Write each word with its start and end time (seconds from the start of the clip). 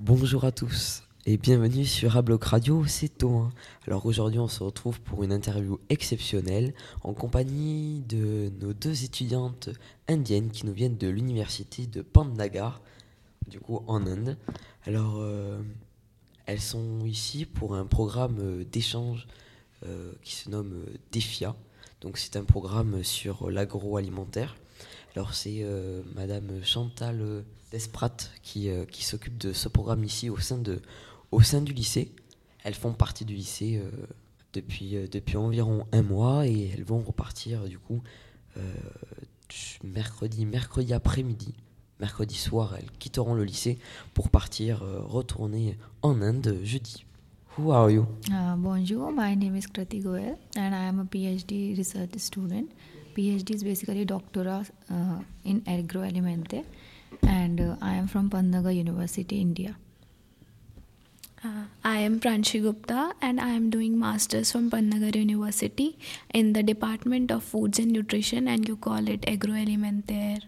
Bonjour 0.00 0.44
à 0.44 0.50
tous 0.50 1.04
et 1.26 1.36
bienvenue 1.36 1.84
sur 1.84 2.16
Abloc 2.16 2.42
Radio, 2.42 2.84
c'est 2.86 3.08
Thomas. 3.08 3.50
Alors 3.86 4.06
aujourd'hui 4.06 4.40
on 4.40 4.48
se 4.48 4.64
retrouve 4.64 5.00
pour 5.00 5.22
une 5.22 5.32
interview 5.32 5.78
exceptionnelle 5.90 6.74
en 7.02 7.14
compagnie 7.14 8.00
de 8.08 8.50
nos 8.60 8.72
deux 8.72 9.04
étudiantes 9.04 9.68
indiennes 10.08 10.50
qui 10.50 10.66
nous 10.66 10.72
viennent 10.72 10.96
de 10.96 11.08
l'université 11.08 11.86
de 11.86 12.02
Pandnagar, 12.02 12.80
du 13.46 13.60
coup 13.60 13.84
en 13.86 14.04
Inde. 14.06 14.36
Alors 14.84 15.18
euh, 15.18 15.62
elles 16.46 16.60
sont 16.60 17.04
ici 17.04 17.46
pour 17.46 17.76
un 17.76 17.86
programme 17.86 18.38
euh, 18.40 18.64
d'échange 18.64 19.28
euh, 19.86 20.12
qui 20.22 20.34
se 20.34 20.50
nomme 20.50 20.84
DEFIA. 21.12 21.54
Donc 22.00 22.18
c'est 22.18 22.36
un 22.36 22.44
programme 22.44 23.04
sur 23.04 23.50
l'agroalimentaire. 23.50 24.56
Alors 25.14 25.34
c'est 25.34 25.58
euh, 25.60 26.02
Madame 26.14 26.64
Chantal 26.64 27.20
euh, 27.20 27.42
Desprat 27.70 28.30
qui, 28.42 28.70
euh, 28.70 28.86
qui 28.86 29.04
s'occupe 29.04 29.36
de 29.36 29.52
ce 29.52 29.68
programme 29.68 30.04
ici 30.04 30.30
au 30.30 30.38
sein, 30.38 30.58
du 30.58 31.72
lycée. 31.72 32.12
Elles 32.64 32.74
font 32.74 32.92
partie 32.92 33.24
du 33.24 33.34
lycée 33.34 33.82
depuis, 34.52 35.36
environ 35.36 35.86
un 35.92 36.02
mois 36.02 36.46
et 36.46 36.70
elles 36.72 36.84
vont 36.84 37.00
repartir 37.00 37.64
du 37.64 37.78
coup 37.78 38.02
mercredi, 39.82 40.46
mercredi 40.46 40.94
après-midi. 40.94 41.54
Mercredi 41.98 42.36
soir, 42.36 42.76
elles 42.78 42.90
quitteront 42.98 43.34
le 43.34 43.44
lycée 43.44 43.78
pour 44.14 44.30
partir 44.30 44.80
retourner 44.80 45.76
en 46.02 46.22
Inde 46.22 46.60
jeudi. 46.62 47.04
Who 47.58 47.72
are 47.72 47.90
you? 47.90 48.06
Uh, 48.28 48.56
bonjour, 48.56 49.10
my 49.12 49.36
name 49.36 49.56
is 49.56 49.66
Krati 49.66 50.00
Goel 50.00 50.38
and 50.56 50.72
I 50.72 50.86
am 50.86 51.00
a 51.00 51.04
PhD 51.04 51.76
research 51.76 52.16
student. 52.18 52.68
PhD 53.14 53.54
is 53.54 53.64
basically 53.64 54.04
doctorate 54.04 54.70
uh, 54.90 55.18
in 55.44 55.60
agroalimente 55.62 56.64
and 57.22 57.60
uh, 57.60 57.76
I 57.80 57.94
am 57.94 58.08
from 58.08 58.30
Pantnagar 58.30 58.74
University, 58.74 59.40
India. 59.40 59.76
Uh, 61.44 61.64
I 61.84 61.98
am 61.98 62.20
Pranshi 62.20 62.62
Gupta 62.62 63.14
and 63.20 63.40
I 63.40 63.48
am 63.50 63.68
doing 63.68 63.98
masters 63.98 64.52
from 64.52 64.70
Pantnagar 64.70 65.16
University 65.16 65.98
in 66.32 66.52
the 66.52 66.62
Department 66.62 67.32
of 67.32 67.42
Foods 67.42 67.80
and 67.80 67.90
Nutrition 67.90 68.46
and 68.46 68.68
you 68.68 68.76
call 68.76 69.08
it 69.08 69.22
agroalimentaire. 69.22 70.42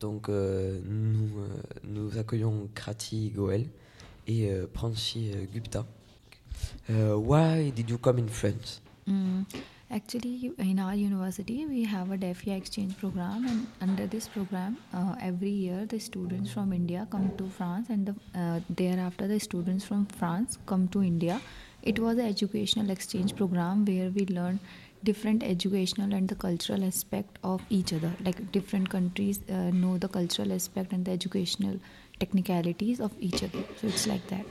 Donc 0.00 0.28
euh, 0.28 0.80
nous, 0.84 1.38
euh, 1.38 1.48
nous 1.84 2.18
accueillons 2.18 2.68
Krati 2.74 3.30
Goel 3.30 3.66
et 4.26 4.50
euh, 4.50 4.66
Pranshi 4.66 5.30
Gupta. 5.54 5.86
Why 6.88 7.70
did 7.70 7.88
you 7.88 7.98
come 7.98 8.18
in 8.18 8.26
France? 8.26 8.80
Mm, 9.06 9.44
actually, 9.92 10.52
in 10.58 10.78
our 10.78 10.94
university, 10.94 11.66
we 11.66 11.84
have 11.84 12.10
a 12.10 12.16
DEFIA 12.16 12.56
exchange 12.56 12.96
program, 12.98 13.46
and 13.46 13.66
under 13.80 14.06
this 14.06 14.28
program, 14.28 14.78
uh, 14.92 15.14
every 15.20 15.50
year 15.50 15.84
the 15.86 16.00
students 16.00 16.50
from 16.50 16.72
India 16.72 17.06
come 17.10 17.30
to 17.36 17.48
France, 17.48 17.90
and 17.90 18.06
the, 18.06 18.14
uh, 18.38 18.60
thereafter 18.70 19.28
the 19.28 19.38
students 19.38 19.84
from 19.84 20.06
France 20.06 20.58
come 20.66 20.88
to 20.88 21.02
India. 21.02 21.40
It 21.82 21.98
was 21.98 22.18
an 22.18 22.26
educational 22.26 22.90
exchange 22.90 23.36
program 23.36 23.84
where 23.84 24.10
we 24.10 24.26
learned 24.26 24.60
different 25.04 25.42
educational 25.42 26.14
and 26.14 26.28
the 26.28 26.36
cultural 26.36 26.84
aspect 26.84 27.38
of 27.42 27.60
each 27.68 27.92
other. 27.92 28.12
Like 28.24 28.52
different 28.52 28.88
countries 28.88 29.40
uh, 29.50 29.70
know 29.70 29.98
the 29.98 30.08
cultural 30.08 30.52
aspect 30.52 30.92
and 30.92 31.04
the 31.04 31.10
educational 31.10 31.80
technicalities 32.20 33.00
of 33.00 33.12
each 33.20 33.42
other. 33.42 33.64
So 33.80 33.88
it's 33.88 34.06
like 34.06 34.26
that. 34.28 34.46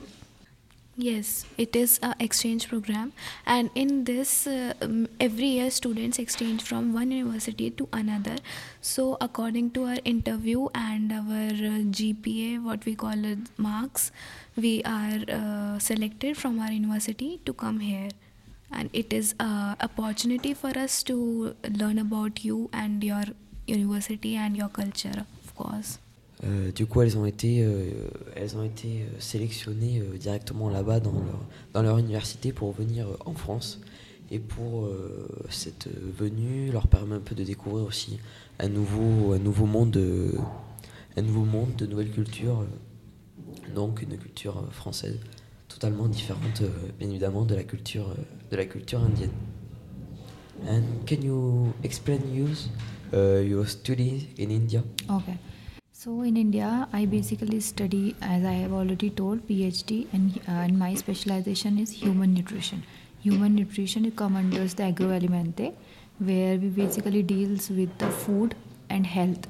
Yes, 0.97 1.45
it 1.58 1.75
is 1.75 2.00
a 2.03 2.14
exchange 2.20 2.67
program 2.67 3.14
and 3.45 3.70
in 3.75 4.03
this 4.03 4.45
uh, 4.45 4.73
every 5.22 5.47
year 5.47 5.72
students 5.72 6.20
exchange 6.20 6.61
from 6.64 6.94
one 6.94 7.11
university 7.11 7.70
to 7.72 7.88
another. 7.94 8.36
So 8.81 9.18
according 9.22 9.72
to 9.72 9.85
our 9.85 9.97
interview 10.03 10.68
and 10.75 11.12
our 11.13 11.47
uh, 11.69 11.79
GPA 12.00 12.62
what 12.63 12.85
we 12.85 12.96
call 12.96 13.24
it 13.24 13.40
marks 13.57 14.12
we 14.57 14.84
are 14.84 15.19
uh, 15.29 15.79
selected 15.79 16.35
from 16.35 16.59
our 16.59 16.72
university 16.72 17.40
to 17.46 17.53
come 17.53 17.79
here 17.79 18.09
and 18.69 18.90
it 18.91 19.13
is 19.13 19.34
a 19.40 19.78
opportunity 19.79 20.53
for 20.53 20.78
us 20.78 21.03
to 21.03 21.56
learn 21.69 22.00
about 22.00 22.44
you 22.44 22.69
and 22.73 23.02
your 23.02 23.23
university 23.66 24.35
and 24.35 24.58
your 24.58 24.69
culture 24.69 25.25
of 25.44 25.56
course. 25.56 26.00
Euh, 26.44 26.72
du 26.72 26.85
coup, 26.85 27.02
elles 27.02 27.18
ont 27.18 27.25
été, 27.25 27.63
euh, 27.63 27.91
elles 28.35 28.57
ont 28.57 28.63
été 28.63 29.02
euh, 29.02 29.19
sélectionnées 29.19 30.02
directement 30.19 30.69
là-bas 30.69 31.00
dans 31.00 31.12
leur, 31.12 31.40
dans 31.74 31.84
leur 31.84 31.97
université 31.97 32.52
pour 32.52 32.72
venir 32.72 33.07
en 33.25 33.34
France. 33.34 33.79
Et 34.34 34.40
pour 34.40 34.90
cette 35.50 35.90
venue 36.18 36.72
leur 36.72 36.88
permet 36.88 37.16
un 37.16 37.19
peu 37.19 37.35
de 37.35 37.44
découvrir 37.44 37.84
aussi 37.85 38.18
un 38.59 38.69
nouveau, 38.69 39.34
un 39.34 39.40
nouveau 39.40 39.66
monde, 39.66 39.91
de, 39.91 40.34
un 41.18 41.22
nouveau 41.22 41.44
monde, 41.44 41.75
de 41.75 41.85
nouvelles 41.85 42.12
cultures. 42.12 42.66
donc 43.75 44.02
une 44.02 44.18
culture 44.18 44.63
française 44.72 45.19
totalement 45.68 46.08
différente, 46.08 46.63
bien 46.97 47.09
évidemment, 47.09 47.44
de 47.44 47.56
la 47.56 47.63
culture, 47.63 48.16
de 48.50 48.56
la 48.56 48.63
culture 48.63 49.02
indienne. 49.02 49.31
And 50.66 50.84
can 51.06 51.22
you 51.23 51.73
explain 51.84 52.22
uh, 53.13 53.41
your 53.41 53.68
studies 53.68 54.28
in 54.40 54.50
India? 54.50 54.81
Okay. 55.09 55.35
So 56.03 56.22
in 56.23 56.35
India, 56.35 56.88
I 56.91 57.06
basically 57.06 57.59
study, 57.59 58.16
as 58.23 58.44
I 58.44 58.53
have 58.53 58.73
already 58.73 59.12
told, 59.12 59.47
PhD, 59.47 60.07
and, 60.12 60.39
uh, 60.47 60.63
and 60.66 60.79
my 60.79 60.95
specialization 60.95 61.78
is 61.78 61.91
human 61.91 62.34
nutrition. 62.34 62.81
Human 63.22 63.53
nutrition 63.53 64.09
come 64.09 64.35
under 64.35 64.63
the 64.66 64.81
agroalimente, 64.85 65.75
where 66.17 66.57
we 66.57 66.69
basically 66.69 67.22
deals 67.22 67.69
with 67.69 67.95
the 68.00 68.09
food 68.09 68.56
and 68.90 69.06
health. 69.06 69.45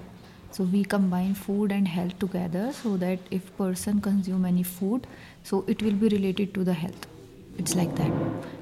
So 0.52 0.66
we 0.66 0.84
combine 0.84 1.36
food 1.36 1.72
and 1.72 1.88
health 1.88 2.20
together, 2.20 2.74
so 2.74 2.98
that 2.98 3.20
if 3.32 3.56
person 3.56 4.02
consume 4.02 4.44
any 4.44 4.64
food, 4.64 5.08
so 5.44 5.64
it 5.70 5.82
will 5.82 5.94
be 6.04 6.10
related 6.10 6.54
to 6.56 6.66
the 6.66 6.74
health. 6.74 7.11
It's 7.58 7.76
like 7.76 7.96
that, 7.96 8.12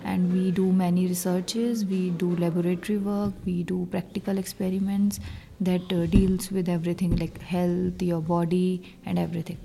and 0.04 0.34
we 0.34 0.52
do 0.52 0.72
many 0.72 1.08
researches. 1.08 1.86
We 1.86 2.10
do 2.10 2.36
laboratory 2.36 2.98
work. 2.98 3.34
We 3.46 3.64
do 3.64 3.88
practical 3.92 4.38
experiments 4.38 5.20
that 5.62 5.92
uh, 5.94 6.06
deals 6.08 6.52
with 6.52 6.68
everything 6.68 7.16
like 7.16 7.42
health, 7.42 8.02
your 8.02 8.22
body, 8.22 8.98
and 9.06 9.18
everything. 9.18 9.58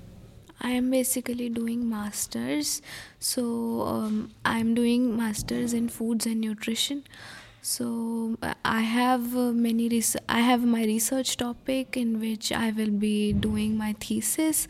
I 0.61 0.69
am 0.71 0.89
basically 0.89 1.49
doing 1.49 1.89
masters. 1.89 2.81
So 3.19 3.81
um, 3.81 4.31
I 4.45 4.59
am 4.59 4.73
doing 4.73 5.15
masters 5.17 5.73
in 5.73 5.89
foods 5.89 6.25
and 6.25 6.39
nutrition. 6.39 7.03
So 7.61 8.37
I 8.63 8.81
have 8.81 9.35
uh, 9.35 9.51
many. 9.51 9.89
Res- 9.89 10.17
I 10.29 10.41
have 10.41 10.63
my 10.63 10.83
research 10.85 11.35
topic 11.37 11.97
in 11.97 12.19
which 12.19 12.51
I 12.51 12.71
will 12.71 12.91
be 12.91 13.33
doing 13.33 13.77
my 13.77 13.93
thesis, 13.99 14.67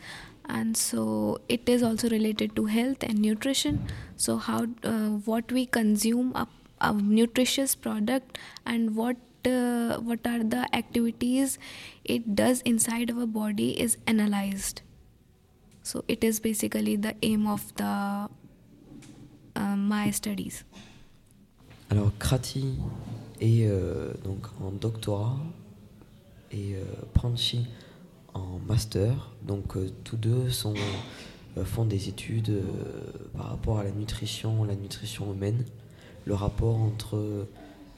and 0.48 0.76
so 0.76 1.40
it 1.48 1.68
is 1.68 1.82
also 1.82 2.08
related 2.08 2.56
to 2.56 2.66
health 2.66 3.02
and 3.02 3.18
nutrition. 3.18 3.86
So 4.16 4.36
how 4.36 4.66
uh, 4.82 5.08
what 5.30 5.50
we 5.50 5.66
consume 5.66 6.32
a, 6.34 6.48
a 6.80 6.92
nutritious 6.92 7.74
product 7.74 8.38
and 8.64 8.94
what 8.96 9.16
uh, 9.46 9.98
what 9.98 10.26
are 10.26 10.42
the 10.42 10.66
activities 10.74 11.58
it 12.04 12.34
does 12.34 12.60
inside 12.62 13.10
our 13.10 13.26
body 13.26 13.80
is 13.80 13.96
analyzed 14.06 14.82
so 15.82 16.04
it 16.08 16.24
is 16.24 16.40
basically 16.40 16.96
the 16.96 17.14
aim 17.22 17.46
of 17.46 17.72
the 17.76 18.28
uh, 19.54 19.76
my 19.76 20.10
studies 20.10 20.64
Alors 21.88 22.10
Krati 22.18 22.78
est 23.40 23.64
euh, 23.68 24.12
donc 24.24 24.46
en 24.60 24.72
doctorat 24.72 25.36
et 26.50 26.74
euh, 26.74 26.82
Pranshi 27.14 27.66
en 28.36 28.60
master. 28.66 29.32
Donc 29.46 29.76
euh, 29.76 29.90
tous 30.04 30.16
deux 30.16 30.50
sont, 30.50 30.74
euh, 31.56 31.64
font 31.64 31.84
des 31.84 32.08
études 32.08 32.50
euh, 32.50 32.62
par 33.36 33.50
rapport 33.50 33.78
à 33.78 33.84
la 33.84 33.90
nutrition, 33.90 34.64
la 34.64 34.74
nutrition 34.74 35.32
humaine, 35.32 35.64
le 36.24 36.34
rapport 36.34 36.76
entre 36.76 37.16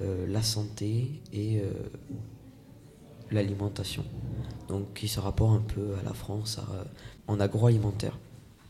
euh, 0.01 0.27
la 0.29 0.43
santé 0.43 1.21
et 1.33 1.61
euh, 1.61 1.71
l'alimentation. 3.31 4.05
Donc 4.69 4.95
qui 4.95 5.09
se 5.09 5.21
rapporte 5.21 5.57
un 5.57 5.65
peu 5.75 5.95
à 6.01 6.05
la 6.05 6.15
France 6.15 6.61
en 7.27 7.41
agroalimentaire. 7.41 8.19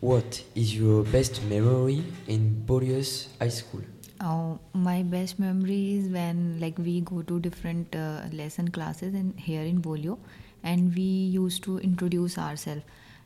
What 0.01 0.45
is 0.55 0.77
your 0.77 1.03
best 1.03 1.43
memory 1.49 2.03
in 2.29 2.39
Boreas 2.67 3.29
High 3.41 3.51
School? 3.51 3.83
Oh, 4.23 4.59
my 4.75 5.03
best 5.03 5.39
memory 5.39 5.99
is 5.99 6.09
when 6.09 6.59
like 6.61 6.79
we 6.79 7.01
go 7.01 7.23
to 7.23 7.41
different 7.41 7.95
uh, 7.95 8.23
lesson 8.33 8.69
classes 8.71 9.15
in 9.15 9.33
here 9.37 9.63
in 9.63 9.81
Bolio, 9.81 10.19
and 10.71 10.95
we 11.01 11.09
used 11.41 11.63
to 11.69 11.79
introduce 11.89 12.39
ourselves 12.39 12.83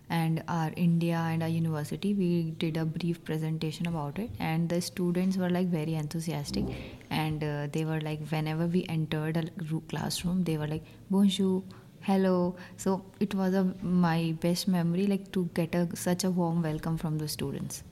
and 0.08 0.42
our 0.54 0.72
India 0.76 1.16
and 1.16 1.42
our 1.42 1.48
university. 1.48 2.12
We 2.14 2.30
did 2.62 2.76
a 2.76 2.84
brief 2.84 3.24
presentation 3.24 3.86
about 3.90 4.18
it, 4.18 4.30
and 4.38 4.68
the 4.68 4.80
students 4.80 5.38
were 5.42 5.50
like 5.50 5.68
very 5.74 5.94
enthusiastic, 5.94 6.64
and 7.10 7.42
uh, 7.42 7.68
they 7.76 7.84
were 7.84 8.00
like 8.00 8.26
whenever 8.34 8.66
we 8.66 8.84
entered 8.96 9.38
a 9.38 9.80
classroom, 9.94 10.44
they 10.44 10.58
were 10.64 10.66
like 10.66 10.84
bonjour. 11.10 11.62
Hello. 12.02 12.56
So 12.76 13.04
it 13.20 13.34
was 13.34 13.54
a 13.54 13.64
my 13.82 14.34
best 14.40 14.68
memory, 14.68 15.06
like 15.06 15.32
to 15.32 15.48
get 15.54 15.74
a 15.74 15.88
such 15.96 16.24
a 16.24 16.30
warm 16.42 16.62
welcome 16.70 16.98
from 17.06 17.18
the 17.24 17.28
students. 17.38 17.82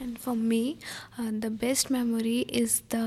and 0.00 0.18
for 0.24 0.34
me 0.36 0.58
uh, 1.18 1.30
the 1.44 1.50
best 1.62 1.90
memory 1.90 2.40
is 2.64 2.82
the 2.94 3.06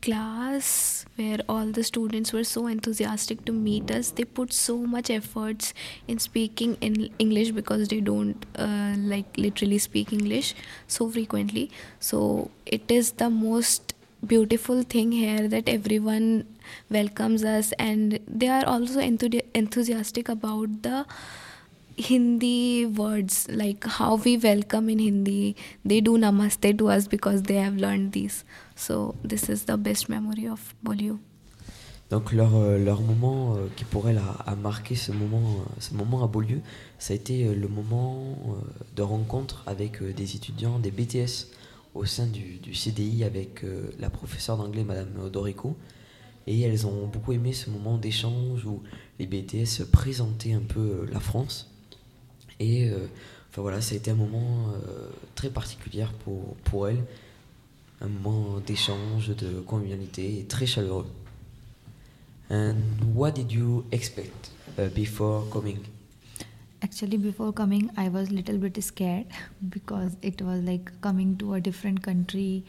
class 0.00 1.04
where 1.16 1.38
all 1.48 1.66
the 1.66 1.82
students 1.82 2.32
were 2.32 2.44
so 2.44 2.66
enthusiastic 2.66 3.44
to 3.44 3.52
meet 3.52 3.90
us. 3.90 4.10
They 4.10 4.24
put 4.24 4.52
so 4.52 4.76
much 4.78 5.10
efforts 5.10 5.74
in 6.06 6.18
speaking 6.18 6.76
in 6.80 7.10
english 7.18 7.50
because 7.50 7.88
they 7.88 8.00
don't 8.00 8.46
uh, 8.56 8.94
like 8.96 9.26
literally 9.36 9.78
speak 9.78 10.12
english 10.12 10.54
so 10.86 11.08
frequently. 11.10 11.70
So 12.00 12.50
it 12.66 12.90
is 12.90 13.12
the 13.12 13.30
most 13.30 13.94
beautiful 14.26 14.82
thing 14.82 15.12
here 15.12 15.46
that 15.48 15.68
everyone 15.68 16.44
welcomes 16.90 17.44
us 17.44 17.72
and 17.78 18.18
they 18.26 18.48
are 18.48 18.64
also 18.66 18.98
enthusiastic 19.00 20.28
about 20.28 20.82
the 20.82 21.06
Hindi 21.98 22.86
words, 22.86 23.48
like 23.50 23.84
how 23.84 24.16
we 24.16 24.38
welcome 24.38 24.88
in 24.88 25.00
Hindi. 25.00 25.56
They 25.84 26.00
do 26.00 26.16
namaste 26.16 26.78
to 26.78 26.88
us 26.90 27.08
because 27.08 27.42
they 27.42 27.56
have 27.56 27.76
learned 27.76 28.12
these. 28.12 28.44
So 28.76 29.16
this 29.24 29.48
is 29.48 29.64
the 29.64 29.76
best 29.76 30.08
memory 30.08 30.46
of 30.46 30.74
Bolio. 30.82 31.18
Donc 32.10 32.32
leur, 32.32 32.54
euh, 32.54 32.78
leur 32.78 33.02
moment 33.02 33.56
euh, 33.56 33.66
qui 33.76 33.84
pourrait 33.84 34.14
la, 34.14 34.24
a 34.46 34.54
marqué 34.54 34.94
ce 34.94 35.12
moment, 35.12 35.42
euh, 35.42 35.80
ce 35.80 35.92
moment 35.94 36.22
à 36.24 36.26
Beaulieu, 36.26 36.60
ça 36.98 37.12
a 37.12 37.16
été 37.16 37.54
le 37.54 37.68
moment 37.68 38.36
de 38.96 39.02
rencontre 39.02 39.62
avec 39.66 40.02
des 40.02 40.36
étudiants 40.36 40.78
des 40.78 40.90
BTS 40.90 41.48
au 41.94 42.04
sein 42.04 42.26
du, 42.26 42.58
du 42.58 42.74
CDI 42.74 43.24
avec 43.24 43.64
la 43.98 44.08
professeure 44.08 44.56
d'anglais 44.56 44.84
Madame 44.84 45.28
Dorico. 45.30 45.76
Et 46.46 46.60
elles 46.60 46.86
ont 46.86 47.06
beaucoup 47.08 47.32
aimé 47.32 47.52
ce 47.52 47.68
moment 47.68 47.98
d'échange 47.98 48.64
où 48.64 48.82
les 49.18 49.26
BTS 49.26 49.84
présentaient 49.92 50.54
un 50.54 50.62
peu 50.66 51.06
la 51.12 51.20
France 51.20 51.70
et 52.60 52.88
euh, 52.88 53.06
enfin 53.50 53.62
voilà, 53.62 53.80
ça 53.80 53.94
a 53.94 53.98
été 53.98 54.10
un 54.10 54.14
moment 54.14 54.68
euh, 54.72 55.08
très 55.34 55.50
particulier 55.50 56.06
pour, 56.24 56.56
pour 56.64 56.88
elle, 56.88 57.04
un 58.00 58.08
moment 58.08 58.58
d'échange, 58.60 59.28
de 59.36 59.60
convivialité 59.60 60.44
très 60.48 60.66
chaleureux. 60.66 61.06
And 62.50 62.76
what 63.14 63.32
did 63.32 63.52
you 63.52 63.84
expect 63.92 64.50
uh, 64.78 64.88
before 64.94 65.48
coming? 65.50 65.78
Actually, 66.80 67.18
before 67.18 67.52
coming, 67.52 67.90
I 67.96 68.08
was 68.08 68.30
a 68.30 68.32
little 68.32 68.56
bit 68.56 68.82
scared 68.82 69.26
because 69.68 70.16
it 70.22 70.40
was 70.40 70.62
like 70.62 70.90
coming 71.00 71.36
to 71.38 71.54
a 71.54 71.60
different 71.60 72.02
country, 72.02 72.64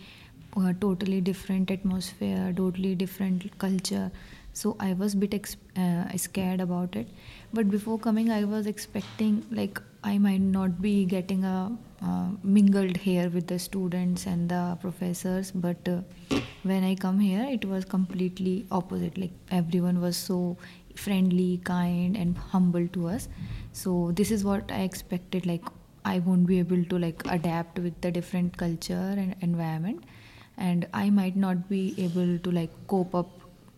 a 0.57 0.73
totally 0.73 1.21
different 1.21 1.71
atmosphere, 1.71 2.53
totally 2.55 2.95
different 2.95 3.57
culture. 3.59 4.11
So 4.53 4.75
I 4.79 4.93
was 4.93 5.13
a 5.13 5.17
bit 5.17 5.55
uh, 5.77 6.17
scared 6.17 6.59
about 6.59 6.95
it 6.95 7.07
but 7.53 7.69
before 7.69 7.99
coming 7.99 8.31
i 8.31 8.43
was 8.43 8.67
expecting 8.67 9.45
like 9.51 9.81
i 10.03 10.17
might 10.17 10.41
not 10.41 10.81
be 10.81 11.05
getting 11.05 11.43
a 11.43 11.71
uh, 12.01 12.29
mingled 12.43 12.95
here 12.97 13.29
with 13.29 13.47
the 13.47 13.59
students 13.59 14.25
and 14.25 14.49
the 14.49 14.77
professors. 14.81 15.51
But 15.51 15.87
uh, 15.87 16.01
when 16.63 16.83
i 16.83 16.95
come 16.95 17.19
here 17.19 17.45
it 17.49 17.65
was 17.65 17.85
completely 17.85 18.65
opposite. 18.71 19.17
Like 19.17 19.31
everyone 19.51 20.01
was 20.01 20.15
so 20.15 20.57
friendly 20.95 21.59
kind 21.63 22.15
and 22.15 22.37
humble 22.37 22.87
to 22.89 23.07
us. 23.07 23.27
So 23.73 24.11
this 24.13 24.31
is 24.31 24.43
what 24.43 24.71
i 24.71 24.81
expected. 24.81 25.45
Like 25.45 25.63
i 26.05 26.19
won't 26.19 26.47
be 26.47 26.59
able 26.59 26.83
to 26.85 26.97
like 26.97 27.21
adapt 27.29 27.79
with 27.79 27.99
the 28.01 28.11
different 28.11 28.57
culture 28.57 29.15
and 29.17 29.35
environment. 29.41 30.03
And 30.57 30.87
i 30.93 31.09
might 31.09 31.35
not 31.35 31.67
be 31.69 31.95
able 31.97 32.37
to 32.39 32.51
like 32.51 32.71
cope 32.87 33.13
up 33.13 33.29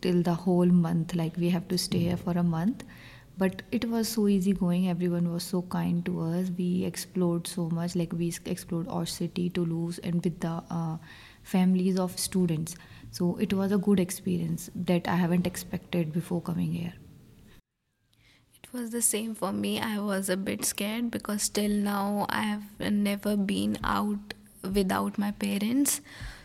till 0.02 0.22
the 0.22 0.34
whole 0.34 0.68
month. 0.68 1.16
Like 1.16 1.36
we 1.38 1.50
have 1.50 1.68
to 1.70 1.78
stay 1.78 2.00
here 2.00 2.18
for 2.18 2.38
a 2.38 2.44
month 2.44 2.84
but 3.42 3.64
it 3.72 3.86
was 3.90 4.08
so 4.08 4.28
easy 4.28 4.54
going. 4.54 4.88
Everyone 4.88 5.32
was 5.34 5.44
so 5.44 5.64
kind 5.64 6.06
to 6.06 6.20
us. 6.22 6.52
We 6.56 6.84
explored 6.86 7.48
so 7.48 7.70
much. 7.70 7.96
Like 7.96 8.14
we 8.14 8.32
explored 8.46 8.88
our 8.88 9.08
city 9.08 9.50
toulouse 9.50 9.98
and 10.04 10.24
with 10.24 10.40
the 10.42 10.62
uh, 10.70 10.98
families 11.42 11.98
of 11.98 12.20
students. 12.20 12.76
So 13.10 13.38
it 13.38 13.52
was 13.52 13.72
a 13.72 13.80
good 13.80 14.00
experience 14.00 14.70
that 14.90 15.08
i 15.08 15.16
haven't 15.22 15.48
expected 15.48 16.14
before 16.14 16.40
coming 16.50 16.72
here. 16.72 16.94
It 18.64 18.72
was 18.72 18.92
the 18.92 19.02
same 19.02 19.34
for 19.34 19.52
me. 19.52 19.80
I 19.80 19.98
was 19.98 20.30
a 20.30 20.38
bit 20.38 20.64
scared 20.64 21.10
because 21.10 21.50
till 21.50 21.78
now 21.88 22.28
i 22.30 22.44
have 22.44 22.92
never 22.92 23.36
been 23.36 23.78
out 23.84 24.36
without 24.82 25.18
my 25.18 25.32
parents. 25.46 26.02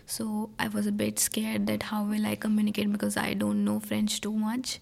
So 0.06 0.50
i 0.58 0.68
was 0.78 0.86
a 0.86 0.96
bit 1.02 1.18
scared 1.18 1.66
that 1.72 1.90
how 1.90 2.04
will 2.14 2.30
i 2.32 2.36
communicate 2.46 2.90
because 2.90 3.16
i 3.22 3.34
don't 3.42 3.64
know 3.68 3.80
french 3.80 4.20
too 4.26 4.32
much 4.42 4.80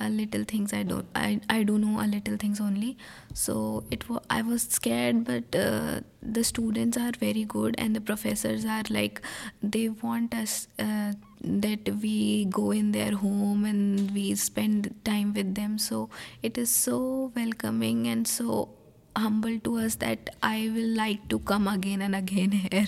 a 0.00 0.08
little 0.08 0.44
things. 0.44 0.72
I 0.72 0.82
don't 0.82 1.06
i, 1.14 1.40
I 1.48 1.62
do 1.62 1.78
know 1.78 2.00
a 2.00 2.06
little 2.06 2.36
things 2.36 2.60
only. 2.60 2.96
So 3.34 3.84
it 3.90 4.08
was 4.08 4.20
i 4.30 4.42
was 4.42 4.62
scared 4.62 5.24
but 5.24 5.54
uh, 5.54 6.00
the 6.22 6.44
students 6.44 6.96
are 6.96 7.12
very 7.18 7.44
good 7.44 7.74
and 7.78 7.94
the 7.94 8.00
professors 8.00 8.64
are 8.64 8.82
like 8.90 9.22
they 9.62 9.88
want 9.88 10.34
us 10.34 10.68
uh, 10.78 11.12
that 11.42 11.88
we 12.02 12.46
go 12.46 12.70
in 12.70 12.92
their 12.92 13.12
home 13.12 13.64
and 13.64 14.10
we 14.12 14.34
spend 14.34 14.94
time 15.04 15.32
with 15.34 15.54
them. 15.54 15.78
So 15.78 16.10
it 16.42 16.58
is 16.58 16.70
so 16.70 17.32
welcoming 17.34 18.06
and 18.08 18.26
so 18.26 18.70
humble 19.16 19.58
to 19.58 19.76
us 19.76 19.96
that 19.96 20.30
i 20.40 20.70
will 20.74 20.90
like 20.96 21.28
to 21.28 21.38
come 21.40 21.66
again 21.66 22.00
and 22.00 22.14
again 22.14 22.52
here 22.64 22.86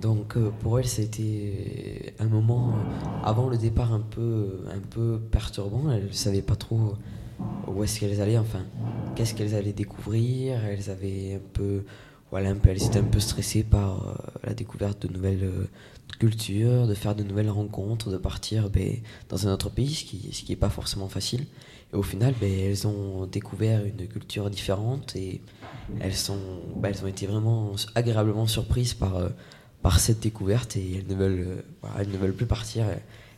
Donc 0.00 0.36
euh, 0.36 0.50
pour 0.60 0.78
elle, 0.78 0.86
c'était 0.86 2.14
un 2.18 2.26
moment 2.26 2.70
euh, 2.70 3.24
avant 3.24 3.48
le 3.48 3.58
départ 3.58 3.92
un 3.92 4.00
peu, 4.00 4.60
un 4.70 4.80
peu 4.80 5.20
perturbant. 5.30 5.90
Elle 5.90 6.06
ne 6.06 6.12
savait 6.12 6.42
pas 6.42 6.56
trop 6.56 6.94
où 7.66 7.82
est-ce 7.82 8.00
qu'elles 8.00 8.20
allaient, 8.20 8.38
enfin, 8.38 8.64
qu'est-ce 9.14 9.34
qu'elles 9.34 9.54
allaient 9.54 9.72
découvrir. 9.72 10.64
Elles 10.64 10.90
avaient 10.90 11.34
un 11.34 11.48
peu, 11.52 11.84
voilà, 12.30 12.50
un 12.50 12.56
peu, 12.56 12.70
elles 12.70 12.82
étaient 12.82 12.98
un 12.98 13.04
peu 13.04 13.20
stressées 13.20 13.64
par 13.64 14.08
euh, 14.08 14.14
la 14.44 14.54
découverte 14.54 15.06
de 15.06 15.12
nouvelles 15.12 15.50
cultures, 16.18 16.86
de 16.86 16.94
faire 16.94 17.14
de 17.14 17.22
nouvelles 17.22 17.50
rencontres, 17.50 18.10
de 18.10 18.18
partir 18.18 18.70
ben, 18.70 18.96
dans 19.28 19.48
un 19.48 19.52
autre 19.52 19.70
pays, 19.70 19.94
ce 19.94 20.04
qui, 20.04 20.30
ce 20.32 20.42
qui 20.42 20.52
n'est 20.52 20.56
pas 20.56 20.70
forcément 20.70 21.08
facile. 21.08 21.46
Et 21.92 21.96
au 21.96 22.02
final, 22.02 22.34
ben, 22.40 22.50
elles 22.50 22.86
ont 22.86 23.26
découvert 23.26 23.84
une 23.84 24.06
culture 24.06 24.48
différente 24.48 25.14
et 25.16 25.42
elles, 26.00 26.14
sont, 26.14 26.38
ben, 26.76 26.90
elles 26.90 27.04
ont 27.04 27.08
été 27.08 27.26
vraiment 27.26 27.72
agréablement 27.94 28.46
surprises 28.46 28.94
par 28.94 29.30
par 29.82 29.98
cette 29.98 30.20
découverte 30.20 30.76
et 30.76 30.96
elles 30.96 31.06
ne 31.06 31.14
veulent, 31.14 31.44
euh, 31.46 31.62
voilà, 31.82 31.96
elles 32.00 32.10
ne 32.10 32.16
veulent 32.16 32.34
plus 32.34 32.46
partir. 32.46 32.86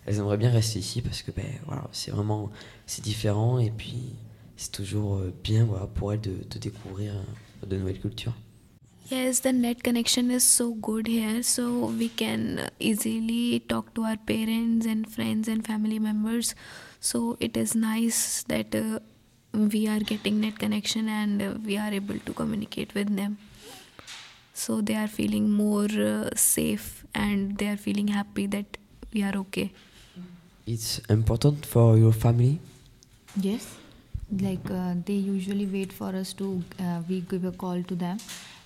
Elles 0.06 0.16
aimeraient 0.18 0.36
bien 0.36 0.50
rester 0.50 0.78
ici 0.78 1.00
parce 1.00 1.22
que 1.22 1.30
ben, 1.30 1.46
voilà, 1.66 1.88
c'est 1.92 2.10
vraiment 2.10 2.50
c'est 2.86 3.02
différent 3.02 3.58
et 3.58 3.70
puis 3.70 4.14
c'est 4.56 4.70
toujours 4.70 5.16
euh, 5.16 5.32
bien 5.42 5.64
voilà, 5.64 5.86
pour 5.86 6.12
elles 6.12 6.20
de, 6.20 6.36
de 6.48 6.58
découvrir 6.58 7.14
euh, 7.14 7.66
de 7.66 7.76
nouvelles 7.76 8.00
cultures. 8.00 8.34
Yes, 9.10 9.42
the 9.42 9.52
net 9.52 9.82
connection 9.82 10.30
is 10.30 10.40
so 10.40 10.74
good 10.74 11.06
here, 11.06 11.42
so 11.42 11.92
we 11.98 12.08
can 12.08 12.70
easily 12.80 13.60
talk 13.68 13.92
to 13.94 14.02
our 14.02 14.16
parents 14.16 14.86
and 14.86 15.04
friends 15.06 15.46
and 15.46 15.62
family 15.66 15.98
members. 15.98 16.54
So 17.00 17.36
it 17.38 17.54
is 17.54 17.74
nice 17.74 18.44
that 18.48 18.74
uh, 18.74 19.00
we 19.52 19.88
are 19.88 20.00
getting 20.00 20.40
net 20.40 20.58
connection 20.58 21.08
and 21.08 21.42
uh, 21.42 21.58
we 21.62 21.76
are 21.76 21.92
able 21.92 22.18
to 22.18 22.32
communicate 22.32 22.94
with 22.94 23.14
them 23.14 23.36
so 24.54 24.80
they 24.80 24.94
are 24.94 25.08
feeling 25.08 25.50
more 25.50 25.88
uh, 26.08 26.30
safe 26.36 27.04
and 27.14 27.58
they 27.58 27.68
are 27.68 27.76
feeling 27.76 28.08
happy 28.08 28.46
that 28.46 28.78
we 29.12 29.22
are 29.22 29.36
okay. 29.36 29.72
It's 30.66 30.98
important 31.10 31.66
for 31.66 31.96
your 31.98 32.12
family? 32.12 32.60
Yes. 33.40 33.76
Like 34.40 34.70
uh, 34.70 34.94
they 35.04 35.14
usually 35.14 35.66
wait 35.66 35.92
for 35.92 36.08
us 36.16 36.32
to 36.34 36.62
uh, 36.80 37.02
we 37.08 37.20
give 37.20 37.44
a 37.44 37.52
call 37.52 37.82
to 37.82 37.94
them 37.94 38.18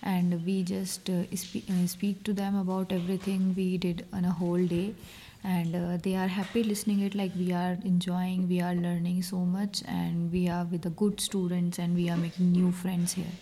and 0.03 0.45
we 0.47 0.63
just 0.63 1.11
uh, 1.11 1.25
spe- 1.35 1.69
uh, 1.71 1.87
speak 1.87 2.23
to 2.25 2.33
them 2.33 2.55
about 2.55 2.93
everything 2.93 3.55
we 3.57 3.79
did 3.79 4.07
on 4.13 4.25
a 4.25 4.31
whole 4.31 4.65
day. 4.67 4.95
And 5.43 5.75
uh, 5.75 5.97
they 6.03 6.15
are 6.17 6.29
happy 6.29 6.63
listening 6.63 7.01
it 7.01 7.15
like 7.15 7.33
we 7.37 7.53
are 7.53 7.77
enjoying 7.85 8.49
we 8.49 8.61
are 8.61 8.75
learning 8.75 9.23
so 9.23 9.39
much 9.39 9.83
and 9.87 10.33
we 10.33 10.49
are 10.49 10.65
with 10.65 10.83
the 10.83 10.91
good 10.91 11.21
students 11.21 11.79
and 11.79 11.95
we 11.95 12.11
are 12.11 12.17
making 12.17 12.51
new 12.53 12.73
friends 12.73 13.13
here 13.13 13.37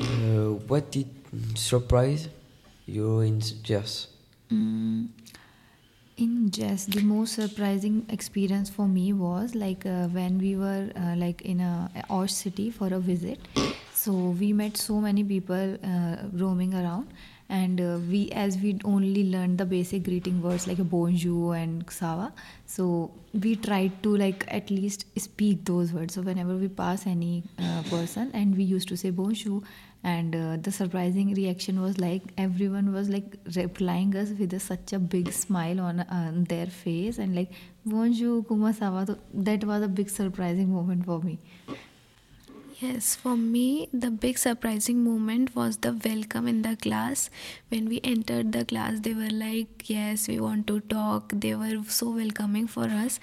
uh, 0.00 0.54
what 0.68 0.90
did 0.90 1.08
surprise 1.54 2.28
you 2.86 3.20
in 3.20 3.40
Gers? 3.62 4.08
Mm, 4.50 5.08
in 6.16 6.50
Gers, 6.50 6.86
the 6.86 7.00
most 7.02 7.34
surprising 7.34 8.06
experience 8.08 8.70
for 8.70 8.88
me 8.88 9.12
was 9.12 9.54
like 9.54 9.86
uh, 9.86 10.08
when 10.08 10.38
we 10.38 10.56
were 10.56 10.90
uh, 10.96 11.14
like 11.16 11.42
in 11.42 11.60
a 11.60 11.90
our 12.10 12.26
city 12.26 12.70
for 12.70 12.92
a 12.92 12.98
visit. 12.98 13.38
So 13.94 14.12
we 14.12 14.52
met 14.52 14.76
so 14.76 15.00
many 15.00 15.24
people 15.24 15.76
uh, 15.84 16.16
roaming 16.32 16.74
around, 16.74 17.08
and 17.48 17.80
uh, 17.80 17.98
we 18.10 18.30
as 18.30 18.58
we 18.58 18.78
only 18.84 19.30
learned 19.30 19.58
the 19.58 19.64
basic 19.64 20.02
greeting 20.04 20.42
words 20.42 20.66
like 20.66 20.78
a 20.78 20.84
bonjour 20.84 21.54
and 21.56 21.86
xava 21.86 22.30
so 22.66 23.10
we 23.32 23.56
tried 23.56 24.02
to 24.02 24.16
like 24.16 24.44
at 24.48 24.70
least 24.70 25.04
speak 25.18 25.64
those 25.64 25.92
words. 25.92 26.14
So 26.14 26.22
whenever 26.22 26.56
we 26.56 26.68
pass 26.68 27.06
any 27.06 27.44
uh, 27.58 27.82
person 27.88 28.30
and 28.34 28.56
we 28.56 28.64
used 28.64 28.88
to 28.88 28.96
say 28.96 29.10
bonjour 29.10 29.62
and 30.04 30.34
uh, 30.34 30.56
the 30.60 30.70
surprising 30.70 31.34
reaction 31.34 31.80
was 31.80 31.98
like 31.98 32.22
everyone 32.38 32.92
was 32.92 33.08
like 33.08 33.36
replying 33.56 34.14
us 34.16 34.30
with 34.38 34.52
a, 34.54 34.60
such 34.60 34.92
a 34.92 34.98
big 34.98 35.32
smile 35.32 35.80
on, 35.80 36.00
on 36.00 36.44
their 36.44 36.66
face 36.66 37.18
and 37.18 37.34
like 37.34 37.50
bonjour 37.84 38.42
kumasawa 38.44 39.06
so 39.06 39.18
that 39.34 39.64
was 39.64 39.82
a 39.82 39.88
big 39.88 40.08
surprising 40.08 40.72
moment 40.72 41.04
for 41.04 41.20
me 41.20 41.38
Yes, 42.80 43.16
for 43.16 43.36
me, 43.36 43.88
the 43.92 44.10
big 44.10 44.38
surprising 44.38 45.02
moment 45.02 45.54
was 45.56 45.78
the 45.78 45.92
welcome 45.92 46.46
in 46.46 46.62
the 46.62 46.76
class. 46.76 47.28
When 47.70 47.88
we 47.88 48.00
entered 48.04 48.52
the 48.52 48.64
class, 48.64 49.00
they 49.00 49.14
were 49.14 49.30
like, 49.30 49.90
Yes, 49.90 50.28
we 50.28 50.38
want 50.38 50.68
to 50.68 50.78
talk. 50.80 51.32
They 51.34 51.54
were 51.56 51.82
so 51.88 52.10
welcoming 52.10 52.68
for 52.68 52.84
us. 52.84 53.18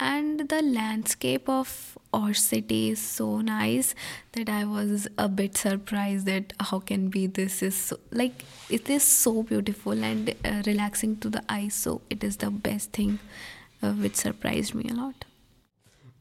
And 0.00 0.48
the 0.48 0.62
landscape 0.62 1.48
of 1.48 1.98
our 2.14 2.32
city 2.32 2.90
is 2.90 2.98
so 3.00 3.40
nice 3.42 3.94
that 4.32 4.48
I 4.48 4.64
was 4.64 5.06
a 5.18 5.28
bit 5.28 5.56
surprised 5.56 6.26
that 6.26 6.52
how 6.58 6.80
can 6.80 7.10
be 7.10 7.26
this 7.26 7.62
is 7.62 7.76
so, 7.76 7.98
like 8.10 8.42
it 8.70 8.88
is 8.88 9.02
so 9.02 9.42
beautiful 9.42 9.92
and 9.92 10.34
uh, 10.44 10.62
relaxing 10.66 11.18
to 11.18 11.28
the 11.28 11.44
eyes. 11.48 11.74
So 11.74 12.00
it 12.08 12.24
is 12.24 12.38
the 12.38 12.50
best 12.50 12.92
thing 12.92 13.18
uh, 13.82 13.92
which 13.92 14.16
surprised 14.16 14.74
me 14.74 14.88
a 14.90 14.94
lot. 14.94 15.26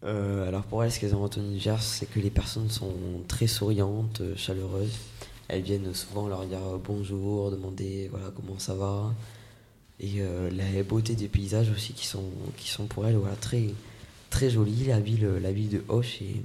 Euh, 0.05 0.47
alors 0.47 0.63
pour 0.63 0.83
elles, 0.83 0.91
ce 0.91 0.99
qu'elles 0.99 1.15
ont 1.15 1.21
retenu 1.23 1.57
Gers, 1.57 1.81
c'est 1.81 2.05
que 2.05 2.19
les 2.19 2.29
personnes 2.29 2.69
sont 2.69 2.93
très 3.27 3.47
souriantes, 3.47 4.21
euh, 4.21 4.35
chaleureuses. 4.35 4.97
Elles 5.47 5.61
viennent 5.61 5.93
souvent 5.93 6.27
leur 6.27 6.45
dire 6.45 6.59
euh, 6.59 6.77
bonjour, 6.83 7.51
demander 7.51 8.09
voilà 8.11 8.31
comment 8.35 8.59
ça 8.59 8.75
va. 8.75 9.13
Et 9.99 10.21
la 10.51 10.83
beauté 10.83 11.15
des 11.15 11.29
paysages 11.29 11.69
aussi 11.69 11.93
qui 11.93 12.05
sont, 12.07 12.25
qui 12.57 12.67
sont 12.67 12.87
pour 12.87 13.07
elles 13.07 13.15
voilà, 13.15 13.35
très, 13.37 13.69
très 14.29 14.49
jolies. 14.49 14.85
La 14.85 14.99
ville, 14.99 15.25
la 15.41 15.53
ville 15.53 15.69
de 15.69 15.83
Hoche 15.87 16.21
est, 16.21 16.41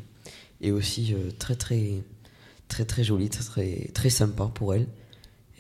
est 0.60 0.70
aussi 0.70 1.16
très 1.40 1.56
très 1.56 2.02
très 2.68 2.84
très 2.84 3.02
jolie, 3.02 3.30
très 3.30 3.42
très, 3.42 3.90
très 3.94 4.10
sympa 4.10 4.48
pour 4.54 4.74
elles. 4.74 4.86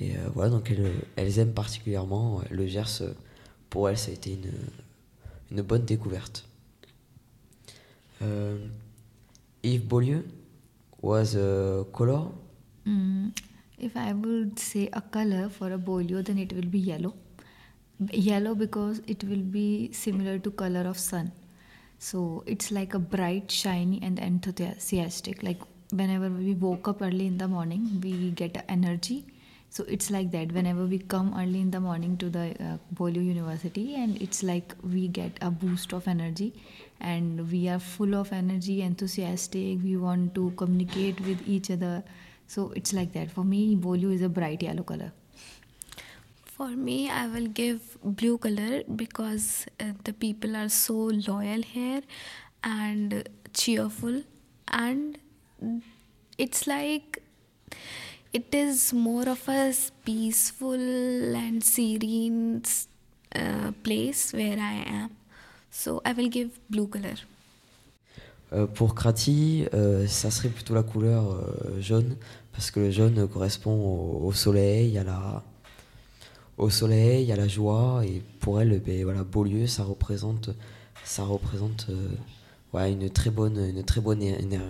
Et 0.00 0.12
voilà, 0.34 0.50
donc 0.50 0.70
elles, 0.70 0.92
elles, 1.16 1.38
aiment 1.40 1.54
particulièrement 1.54 2.42
le 2.50 2.68
Gers. 2.68 3.02
Pour 3.68 3.88
elles, 3.88 3.98
ça 3.98 4.12
a 4.12 4.14
été 4.14 4.32
une, 4.34 4.52
une 5.50 5.62
bonne 5.62 5.84
découverte. 5.84 6.47
Uh, 8.20 8.56
Yves 9.62 9.84
Beaulieu 9.84 10.22
was 11.00 11.34
a 11.36 11.84
color. 11.92 12.30
Mm, 12.86 13.32
if 13.78 13.96
I 13.96 14.12
would 14.12 14.58
say 14.58 14.88
a 14.92 15.00
color 15.00 15.48
for 15.48 15.72
a 15.72 15.78
Beaulieu, 15.78 16.22
then 16.22 16.38
it 16.38 16.52
will 16.52 16.66
be 16.66 16.78
yellow. 16.78 17.14
Yellow 18.12 18.54
because 18.54 19.00
it 19.06 19.24
will 19.24 19.42
be 19.42 19.92
similar 19.92 20.38
to 20.38 20.50
color 20.50 20.82
of 20.88 20.98
sun. 20.98 21.32
So 21.98 22.44
it's 22.46 22.70
like 22.70 22.94
a 22.94 22.98
bright, 22.98 23.50
shiny, 23.50 24.00
and 24.02 24.18
enthusiastic. 24.18 25.42
Like 25.42 25.60
whenever 25.92 26.28
we 26.28 26.54
woke 26.54 26.88
up 26.88 27.02
early 27.02 27.26
in 27.26 27.38
the 27.38 27.48
morning, 27.48 28.00
we 28.02 28.30
get 28.30 28.64
energy. 28.68 29.26
So 29.70 29.84
it's 29.84 30.10
like 30.10 30.30
that. 30.30 30.52
Whenever 30.52 30.86
we 30.86 30.98
come 30.98 31.34
early 31.38 31.60
in 31.60 31.70
the 31.70 31.80
morning 31.80 32.16
to 32.18 32.30
the 32.30 32.56
uh, 32.60 32.78
Beaulieu 32.92 33.22
University, 33.22 33.94
and 33.94 34.20
it's 34.20 34.42
like 34.42 34.74
we 34.82 35.08
get 35.08 35.38
a 35.42 35.50
boost 35.50 35.92
of 35.92 36.08
energy 36.08 36.54
and 37.00 37.50
we 37.52 37.68
are 37.68 37.78
full 37.78 38.14
of 38.14 38.32
energy 38.32 38.82
enthusiastic 38.82 39.78
we 39.84 39.96
want 39.96 40.34
to 40.34 40.52
communicate 40.56 41.20
with 41.20 41.46
each 41.46 41.70
other. 41.70 42.02
So 42.46 42.72
it's 42.74 42.92
like 42.92 43.12
that. 43.12 43.30
For 43.30 43.44
me 43.44 43.76
Beaulieu 43.76 44.10
is 44.10 44.22
a 44.22 44.28
bright 44.28 44.62
yellow 44.62 44.82
color. 44.82 45.12
For 46.44 46.68
me 46.68 47.08
i 47.08 47.28
will 47.28 47.46
give 47.46 47.96
blue 48.02 48.36
color 48.36 48.82
because 48.96 49.66
uh, 49.78 49.92
the 50.02 50.12
people 50.12 50.56
are 50.56 50.68
so 50.68 50.94
loyal 51.28 51.62
here 51.62 52.02
and 52.64 53.28
cheerful 53.54 54.22
and 54.66 55.18
it's 56.36 56.66
like 56.66 57.22
it 58.32 58.54
is 58.54 58.92
more 58.92 59.28
of 59.28 59.48
a 59.48 59.72
peaceful 60.04 60.74
and 60.74 61.62
serene 61.62 62.62
uh, 63.34 63.72
place 63.82 64.32
where 64.32 64.58
i 64.58 64.84
am 64.86 65.10
So 65.70 66.02
I 66.04 66.12
will 66.12 66.28
give 66.28 66.50
blue 66.68 66.88
color. 66.88 67.14
Euh, 68.52 68.66
pour 68.66 68.94
Krati, 68.94 69.66
euh, 69.74 70.06
ça 70.06 70.30
serait 70.30 70.48
plutôt 70.48 70.74
la 70.74 70.82
couleur 70.82 71.32
euh, 71.32 71.80
jaune, 71.80 72.16
parce 72.52 72.70
que 72.70 72.80
le 72.80 72.90
jaune 72.90 73.28
correspond 73.28 74.20
au, 74.22 74.32
soleil, 74.32 74.98
à 74.98 75.04
la, 75.04 75.44
au 76.56 76.70
soleil, 76.70 77.30
la 77.36 77.46
joie, 77.46 78.02
et 78.04 78.22
pour 78.40 78.60
elle, 78.60 78.80
ben, 78.80 79.22
Beaulieu, 79.22 79.66
ça 79.66 79.84
représente, 79.84 80.50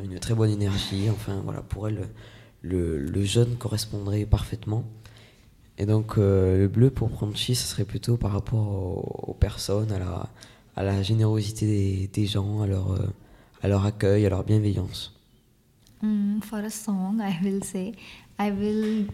une 0.09 0.19
très 0.19 0.35
bonne 0.35 0.51
énergie. 0.51 1.09
Enfin, 1.11 1.41
voilà, 1.45 1.63
pour 1.63 1.89
elle, 1.89 2.09
le, 2.63 2.99
le 2.99 3.25
jaune 3.25 3.57
correspondrait 3.57 4.25
parfaitement. 4.25 4.85
Et 5.79 5.87
donc, 5.87 6.17
le 6.17 6.67
bleu 6.67 6.91
pour 6.91 7.09
Pranchi, 7.09 7.55
ça 7.55 7.65
serait 7.65 7.85
plutôt 7.85 8.17
par 8.17 8.33
rapport 8.33 9.29
aux, 9.29 9.35
personnes, 9.35 9.93
à 9.93 10.83
la, 10.83 11.03
générosité 11.03 12.11
des, 12.13 12.27
gens, 12.27 12.63
à 12.63 12.67
leur, 12.67 12.93
euh, 12.93 13.07
à 13.63 13.69
leur 13.69 13.87
accueil, 13.87 14.27
à 14.27 14.29
leur 14.29 14.43
bienveillance. 14.43 15.15
Mm, 16.03 16.41
for 16.43 16.59
a 16.59 16.71
song, 16.71 17.21
I 17.21 17.37
will 17.43 17.63
say, 17.63 17.95
I 18.39 18.51
will. 18.51 19.07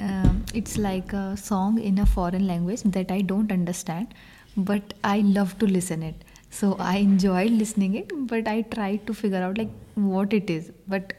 Um, 0.00 0.44
it's 0.54 0.76
like 0.76 1.12
a 1.12 1.36
song 1.36 1.80
in 1.80 1.98
a 1.98 2.06
foreign 2.06 2.46
language 2.46 2.82
that 2.84 3.10
I 3.10 3.22
don't 3.22 3.50
understand, 3.50 4.06
but 4.56 4.94
I 5.02 5.22
love 5.22 5.58
to 5.58 5.66
listen 5.66 6.02
it. 6.04 6.14
So 6.50 6.76
I 6.78 6.98
enjoy 6.98 7.48
listening 7.48 7.96
it, 7.96 8.12
but 8.28 8.46
I 8.46 8.62
try 8.62 8.96
to 9.06 9.12
figure 9.12 9.42
out 9.42 9.58
like 9.58 9.70
what 9.96 10.32
it 10.32 10.48
is. 10.48 10.70
But 10.86 11.14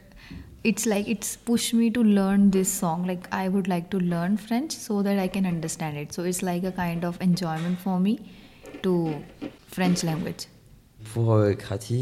it's 0.62 0.86
like 0.86 1.08
it's 1.08 1.36
pushed 1.36 1.74
me 1.74 1.90
to 1.90 2.02
learn 2.02 2.50
this 2.50 2.72
song. 2.72 3.06
Like 3.06 3.28
I 3.32 3.48
would 3.48 3.68
like 3.68 3.90
to 3.90 3.98
learn 3.98 4.36
French 4.36 4.72
so 4.72 5.02
that 5.02 5.18
I 5.18 5.28
can 5.28 5.46
understand 5.46 5.96
it. 5.96 6.12
So 6.12 6.24
it's 6.24 6.42
like 6.42 6.64
a 6.64 6.72
kind 6.72 7.04
of 7.04 7.20
enjoyment 7.20 7.78
for 7.80 7.98
me 7.98 8.20
to 8.82 9.14
French 9.68 10.02
language. 10.04 10.46
Pour 11.14 11.32
euh, 11.32 11.54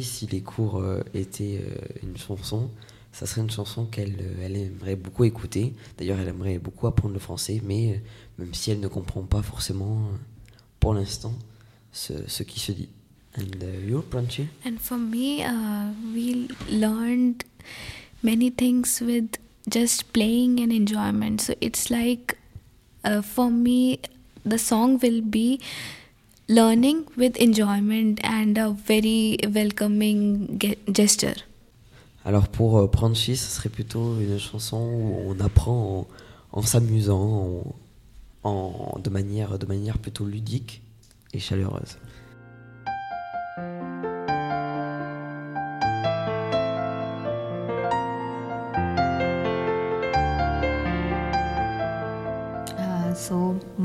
si 0.03 0.27
les 0.27 0.41
cours 0.41 0.79
euh, 0.79 1.03
étaient 1.15 1.61
euh, 1.63 1.79
une 2.03 2.17
chanson, 2.17 2.69
ça 3.13 3.27
serait 3.27 3.43
une 3.43 3.51
chanson 3.51 3.85
qu'elle 3.85 4.17
euh, 4.21 4.45
elle 4.45 4.57
aimerait 4.57 4.97
beaucoup 4.97 5.25
écouter. 5.25 5.73
D'ailleurs, 5.97 6.19
elle 6.19 6.29
aimerait 6.29 6.59
beaucoup 6.59 6.89
apprendre 6.89 7.15
le 7.15 7.21
français, 7.21 7.63
mais 7.65 8.03
même 8.39 8.53
si 8.55 8.73
elle 8.73 8.81
ne 8.81 8.89
comprend 8.89 9.23
pas 9.23 9.43
forcément 9.43 10.03
pour 10.81 10.95
l'instant 10.95 11.33
ce, 11.93 12.13
ce, 12.27 12.43
qui 12.43 12.59
se 12.59 12.73
dit. 12.73 12.89
And 13.39 13.63
uh, 13.63 13.89
you, 13.89 14.03
Pranchi? 14.03 14.49
And 14.67 14.79
for 14.81 14.99
me, 14.99 15.45
uh, 15.45 15.93
we 16.13 16.49
learned 16.69 17.45
many 18.23 18.51
things 18.51 19.01
with 19.01 19.39
just 19.69 20.13
playing 20.13 20.61
and 20.61 20.73
enjoyment. 20.73 21.41
So 21.41 21.55
it's 21.61 21.91
like, 21.91 22.37
uh, 23.05 23.23
for 23.23 23.51
me, 23.51 24.01
the 24.45 24.59
song 24.59 24.99
will 24.99 25.21
be 25.21 25.61
learning 26.49 27.07
with 27.17 27.37
enjoyment 27.37 28.21
and 28.25 28.57
a 28.59 28.71
very 28.71 29.39
welcoming 29.49 30.59
gesture. 30.91 31.45
Alors 32.25 32.49
pour 32.49 32.79
euh, 32.79 32.87
Pranchi, 32.89 33.37
ce 33.37 33.49
serait 33.49 33.69
plutôt 33.69 34.19
une 34.21 34.39
chanson 34.39 34.77
où 34.77 35.31
on 35.31 35.41
apprend 35.41 36.07
en, 36.53 36.59
en 36.59 36.63
s'amusant, 36.63 37.63
en, 38.43 38.51
en, 38.51 38.99
de, 38.99 39.11
manière, 39.11 39.59
de 39.59 39.67
manière 39.67 39.99
plutôt 39.99 40.27
ludique 40.27 40.83
et 41.33 41.39
chaleureuse. 41.39 41.97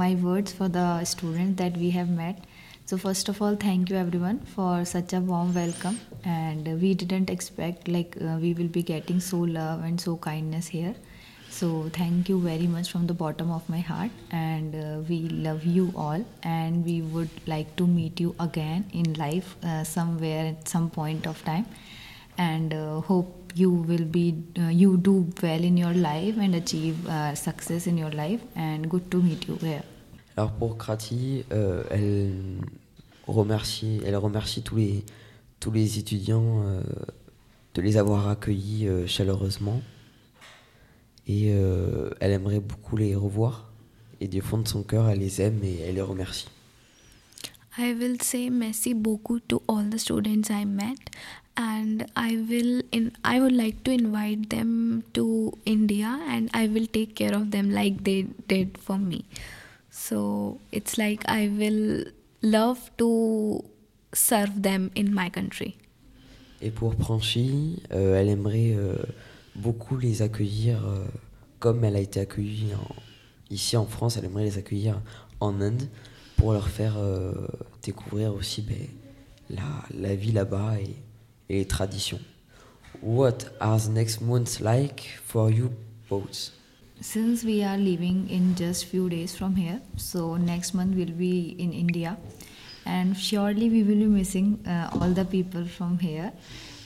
My 0.04 0.16
words 0.16 0.52
for 0.52 0.68
the 0.80 0.88
students 1.14 1.58
that 1.64 1.78
we 1.86 1.90
have 2.00 2.10
met 2.24 2.46
So 2.86 2.98
first 2.98 3.30
of 3.30 3.42
all, 3.42 3.56
thank 3.56 3.90
you 3.90 3.96
everyone 3.96 4.40
for 4.54 4.84
such 4.84 5.14
a 5.14 5.20
warm 5.22 5.54
welcome. 5.54 6.00
And 6.26 6.82
we 6.82 6.94
didn't 6.94 7.30
expect 7.30 7.88
like 7.88 8.18
uh, 8.22 8.38
we 8.42 8.54
will 8.54 8.68
be 8.68 8.84
getting 8.84 9.22
so 9.22 9.38
love 9.38 9.84
and 9.84 10.00
so 10.00 10.18
kindness 10.18 10.68
here. 10.68 10.94
So 11.50 11.90
thank 11.94 12.28
you 12.28 12.42
very 12.42 12.68
much 12.68 12.92
from 12.92 13.08
the 13.08 13.14
bottom 13.14 13.52
of 13.52 13.70
my 13.70 13.80
heart. 13.80 14.12
And 14.32 14.76
uh, 14.76 15.00
we 15.08 15.20
love 15.30 15.64
you 15.64 15.94
all. 15.96 16.26
And 16.44 16.84
we 16.84 17.02
would 17.02 17.30
like 17.48 17.74
to 17.78 17.88
meet 17.88 18.20
you 18.20 18.36
again 18.40 18.86
in 18.92 19.14
life 19.14 19.56
uh, 19.64 19.86
somewhere 19.86 20.48
at 20.48 20.68
some 20.68 20.90
point 20.90 21.26
of 21.26 21.42
time. 21.46 21.66
And 22.38 22.74
uh, 22.74 23.00
hope 23.00 23.54
you 23.56 23.70
will 23.72 24.06
be 24.06 24.44
uh, 24.60 24.68
you 24.68 24.98
do 24.98 25.32
well 25.42 25.64
in 25.64 25.78
your 25.78 25.94
life 25.94 26.36
and 26.38 26.54
achieve 26.56 27.08
uh, 27.08 27.34
success 27.34 27.88
in 27.88 27.98
your 27.98 28.12
life. 28.12 28.42
And 28.58 28.90
good 28.90 29.10
to 29.12 29.22
meet 29.22 29.48
you 29.48 29.56
here. 29.56 29.84
Alors 30.36 30.52
pour 30.54 30.78
Krati, 30.78 31.46
euh, 31.52 31.84
elle 31.92 32.32
remercie, 33.28 34.02
elle 34.06 34.16
remercie 34.16 34.64
tous 34.64 34.78
les, 34.78 35.04
tous 35.60 35.72
les 35.72 36.00
étudiants 36.00 36.64
euh, 36.64 36.82
de 37.76 37.82
les 37.82 37.98
avoir 37.98 38.28
accueillis 38.28 38.88
euh, 38.88 39.08
chaleureusement. 39.08 39.82
Et 41.28 41.54
euh, 41.54 42.10
elle 42.20 42.32
aimerait 42.32 42.60
beaucoup 42.60 42.98
les 42.98 43.16
revoir. 43.16 43.70
Et 44.20 44.28
du 44.28 44.42
fond 44.42 44.58
de 44.58 44.68
son 44.68 44.84
cœur, 44.84 45.10
elle 45.10 45.20
les 45.20 45.42
aime 45.42 45.64
et 45.64 45.80
elle 45.82 45.96
les 45.96 46.02
remercie. 46.02 46.48
I 47.78 47.94
will 47.94 48.22
say 48.22 48.50
merci 48.52 48.94
beaucoup 48.94 49.40
to 49.40 49.64
all 49.68 49.90
the 49.90 49.98
students 49.98 50.50
I 50.52 50.64
met 50.64 50.96
and 51.58 52.06
I 52.16 52.38
will 52.38 52.84
in 52.92 53.12
I 53.26 53.40
would 53.40 53.56
like 53.56 53.84
to 53.86 53.92
invite 53.92 54.50
them 54.50 55.02
to 55.14 55.52
India 55.66 56.20
and 56.30 56.50
I 56.54 56.68
will 56.68 56.86
take 56.86 57.16
care 57.16 57.36
of 57.36 57.50
them 57.50 57.72
like 57.72 58.04
they 58.04 58.28
did 58.48 58.78
for 58.78 59.00
me. 59.00 59.26
So 60.04 60.60
it's 60.74 60.98
like 60.98 61.24
I 61.30 61.48
will 61.48 62.04
love 62.42 62.92
to 62.98 63.64
serve 64.12 64.62
them 64.62 64.90
in 64.98 65.14
my 65.14 65.30
country. 65.30 65.78
Et 66.62 66.72
pour 66.72 66.96
Pranchi, 66.96 67.82
euh, 67.94 68.20
elle 68.20 68.28
aimerait 68.28 68.74
euh, 68.76 68.98
beaucoup 69.56 69.96
les 69.96 70.22
accueillir 70.22 70.86
euh, 70.86 71.06
comme 71.60 71.86
elle 71.86 71.96
a 71.96 72.02
été 72.02 72.20
accueillie 72.20 72.74
ici 73.50 73.78
en 73.78 73.86
France. 73.86 74.18
Elle 74.18 74.26
aimerait 74.26 74.44
les 74.44 74.58
accueillir 74.58 75.02
en 75.40 75.62
Inde 75.62 75.88
pour 76.36 76.52
leur 76.52 76.68
faire 76.68 76.98
euh, 76.98 77.32
découvrir 77.82 78.34
aussi 78.34 78.62
ben, 78.62 79.58
la, 79.98 80.16
vie 80.16 80.34
là-bas 80.34 80.82
et, 80.82 80.96
et, 81.48 81.60
les 81.60 81.66
traditions. 81.66 82.20
What 83.02 83.38
are 83.62 83.80
the 83.80 83.90
next 83.90 84.20
months 84.20 84.60
like 84.60 85.18
for 85.24 85.50
you 85.50 85.70
both? 86.10 86.52
Since 87.04 87.44
we 87.44 87.62
are 87.64 87.78
leaving 87.78 88.30
in 88.30 88.56
just 88.56 88.86
few 88.86 89.10
days 89.10 89.36
from 89.36 89.58
here, 89.58 89.82
so 89.98 90.38
next 90.38 90.74
month 90.74 90.96
we'll 90.96 91.18
be 91.18 91.50
in 91.60 91.74
India, 91.74 92.16
and 92.86 93.18
surely 93.18 93.70
we 93.70 93.84
will 93.84 94.00
be 94.04 94.06
missing 94.06 94.64
uh, 94.66 94.90
all 94.94 95.10
the 95.10 95.26
people 95.26 95.66
from 95.66 96.00
here. 96.00 96.32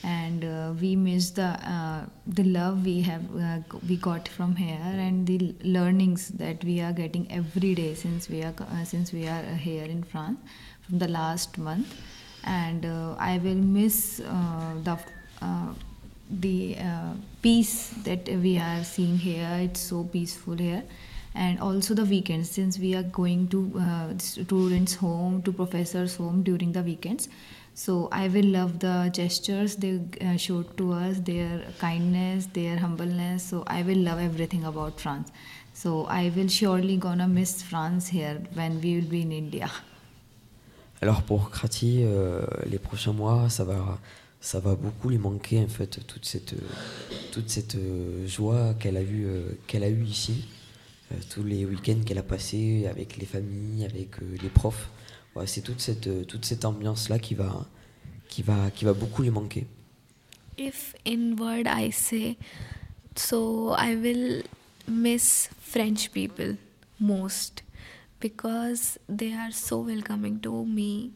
And 0.02 0.44
uh, 0.44 0.72
we 0.80 0.96
miss 0.96 1.30
the 1.30 1.50
uh, 1.74 2.06
the 2.26 2.42
love 2.42 2.84
we 2.84 3.00
have 3.02 3.22
uh, 3.36 3.58
we 3.88 3.96
got 3.96 4.26
from 4.26 4.56
here 4.56 4.90
and 5.06 5.24
the 5.24 5.54
learnings 5.62 6.28
that 6.42 6.64
we 6.64 6.80
are 6.80 6.92
getting 6.92 7.30
every 7.30 7.74
day 7.76 7.94
since 7.94 8.28
we 8.28 8.42
are 8.42 8.54
uh, 8.60 8.84
since 8.84 9.12
we 9.12 9.28
are 9.28 9.42
here 9.68 9.84
in 9.84 10.02
France 10.02 10.38
from 10.82 10.98
the 10.98 11.08
last 11.08 11.58
month. 11.58 11.94
And 12.42 12.84
uh, 12.84 13.14
I 13.18 13.38
will 13.38 13.62
miss 13.78 14.20
uh, 14.20 14.74
the 16.30 16.74
the 16.74 17.16
peace 17.42 17.90
that 18.04 18.28
we 18.28 18.58
are 18.58 18.84
seeing 18.84 19.16
here 19.16 19.58
it's 19.60 19.80
so 19.80 20.04
peaceful 20.04 20.56
here 20.56 20.82
and 21.34 21.60
also 21.60 21.94
the 21.94 22.04
weekends 22.04 22.50
since 22.50 22.78
we 22.78 22.94
are 22.94 23.04
going 23.04 23.46
to 23.48 23.60
students 24.18 24.94
home 24.96 25.40
to 25.42 25.52
professors 25.52 26.16
home 26.16 26.42
during 26.42 26.72
the 26.72 26.82
weekends 26.82 27.28
so 27.78 28.08
I 28.10 28.26
will 28.26 28.46
love 28.46 28.80
the 28.80 29.08
gestures 29.12 29.76
they 29.76 30.00
uh, 30.20 30.36
showed 30.36 30.76
to 30.78 30.94
us, 30.94 31.20
their 31.20 31.62
kindness, 31.78 32.46
their 32.46 32.76
humbleness. 32.76 33.44
So 33.44 33.62
I 33.68 33.82
will 33.82 33.98
love 33.98 34.18
everything 34.18 34.64
about 34.64 34.98
France. 34.98 35.30
So 35.74 36.06
I 36.06 36.32
will 36.34 36.48
surely 36.48 36.96
gonna 36.96 37.28
miss 37.28 37.62
France 37.62 38.08
here 38.08 38.42
when 38.54 38.80
we 38.80 38.96
will 38.96 39.08
be 39.08 39.22
in 39.22 39.30
India. 39.30 39.70
Alors 41.00 41.22
pour 41.22 41.50
Krati, 41.50 42.02
euh, 42.02 42.44
les 42.66 42.80
prochains 42.80 43.12
mois, 43.12 43.48
ça 43.48 43.62
va, 43.62 44.00
ça 44.40 44.60
va 44.60 44.74
beaucoup 44.76 45.08
lui 45.08 45.18
manquer 45.18 45.60
en 45.60 45.68
fait 45.68 46.06
toute 46.06 46.24
cette, 46.24 46.54
toute 47.32 47.50
cette 47.50 47.74
euh, 47.74 48.26
joie 48.26 48.74
qu'elle 48.74 48.96
a 48.96 49.02
eu, 49.02 49.26
euh, 49.26 49.50
qu'elle 49.66 49.82
a 49.82 49.88
eu 49.88 50.04
ici, 50.04 50.44
euh, 51.12 51.16
tous 51.30 51.42
les 51.42 51.64
week-ends 51.64 52.00
qu'elle 52.06 52.18
a 52.18 52.22
passés 52.22 52.86
avec 52.86 53.16
les 53.16 53.26
familles, 53.26 53.84
avec 53.84 54.16
les 54.20 54.48
profs. 54.48 54.88
ouais, 55.34 55.46
c'est 55.46 55.62
toute 55.62 55.80
cette, 55.80 56.26
toute 56.26 56.44
cette 56.44 56.64
ambiance-là 56.64 57.18
qui 57.18 57.34
va, 57.34 57.66
qui, 58.28 58.42
va, 58.42 58.70
qui 58.70 58.84
va 58.84 58.92
beaucoup 58.92 59.22
lui 59.22 59.30
manquer. 59.30 59.66
If 60.56 60.94
in 61.06 61.36
word 61.38 61.66
I 61.66 61.90
say, 61.92 62.36
so 63.14 63.74
I 63.78 63.94
will 63.94 64.42
miss 64.88 65.48
French 65.60 66.10
people 66.10 66.56
most 66.98 67.62
because 68.18 68.98
they 69.08 69.32
are 69.32 69.52
so 69.52 69.80
welcoming 69.80 70.40
to 70.40 70.64
me 70.64 71.12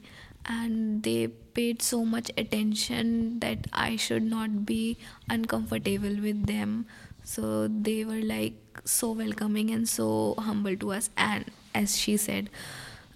and 0.46 1.02
they 1.02 1.28
paid 1.28 1.82
so 1.82 2.04
much 2.04 2.30
attention 2.36 3.38
that 3.40 3.66
I 3.72 3.96
should 3.96 4.22
not 4.22 4.64
be 4.66 4.96
uncomfortable 5.28 6.16
with 6.20 6.46
them. 6.46 6.86
So 7.24 7.68
they 7.68 8.04
were 8.04 8.20
like 8.22 8.54
so 8.84 9.12
welcoming 9.12 9.70
and 9.70 9.88
so 9.88 10.34
humble 10.38 10.76
to 10.76 10.92
us. 10.92 11.10
And 11.16 11.44
as 11.74 11.96
she 11.96 12.16
said, 12.16 12.50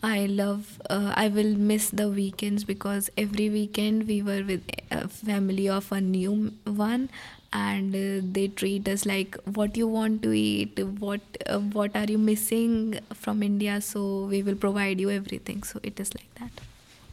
I 0.03 0.27
love, 0.27 0.81
uh, 0.91 1.13
I 1.17 1.29
will 1.29 1.57
miss 1.57 1.91
the 1.91 2.09
weekends 2.09 2.65
because 2.65 3.11
every 3.17 3.49
weekend 3.51 4.07
we 4.07 4.23
were 4.23 4.45
with 4.45 4.63
a 4.91 5.09
family 5.09 5.69
of 5.69 5.91
a 5.91 6.01
new 6.01 6.53
one 6.65 7.09
and 7.53 7.95
uh, 7.95 8.25
they 8.33 8.49
treat 8.49 8.87
us 8.89 9.07
like 9.07 9.37
what 9.55 9.77
you 9.77 9.89
want 9.89 10.23
to 10.23 10.33
eat 10.33 10.79
what 10.99 11.21
uh, 11.47 11.59
what 11.59 11.95
are 11.97 12.05
you 12.05 12.19
missing 12.19 12.99
from 13.15 13.43
India 13.43 13.81
so 13.81 14.27
we 14.27 14.43
will 14.43 14.57
provide 14.57 15.01
you 15.01 15.11
everything 15.11 15.63
so 15.63 15.81
it 15.83 15.99
is 15.99 16.13
like 16.15 16.35
that 16.35 16.51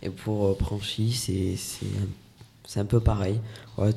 et 0.03 0.09
pour 0.09 0.45
euh, 0.45 0.53
Pranchy 0.53 1.11
c'est 2.65 2.79
un 2.79 2.85
peu 2.85 2.99
pareil 2.99 3.39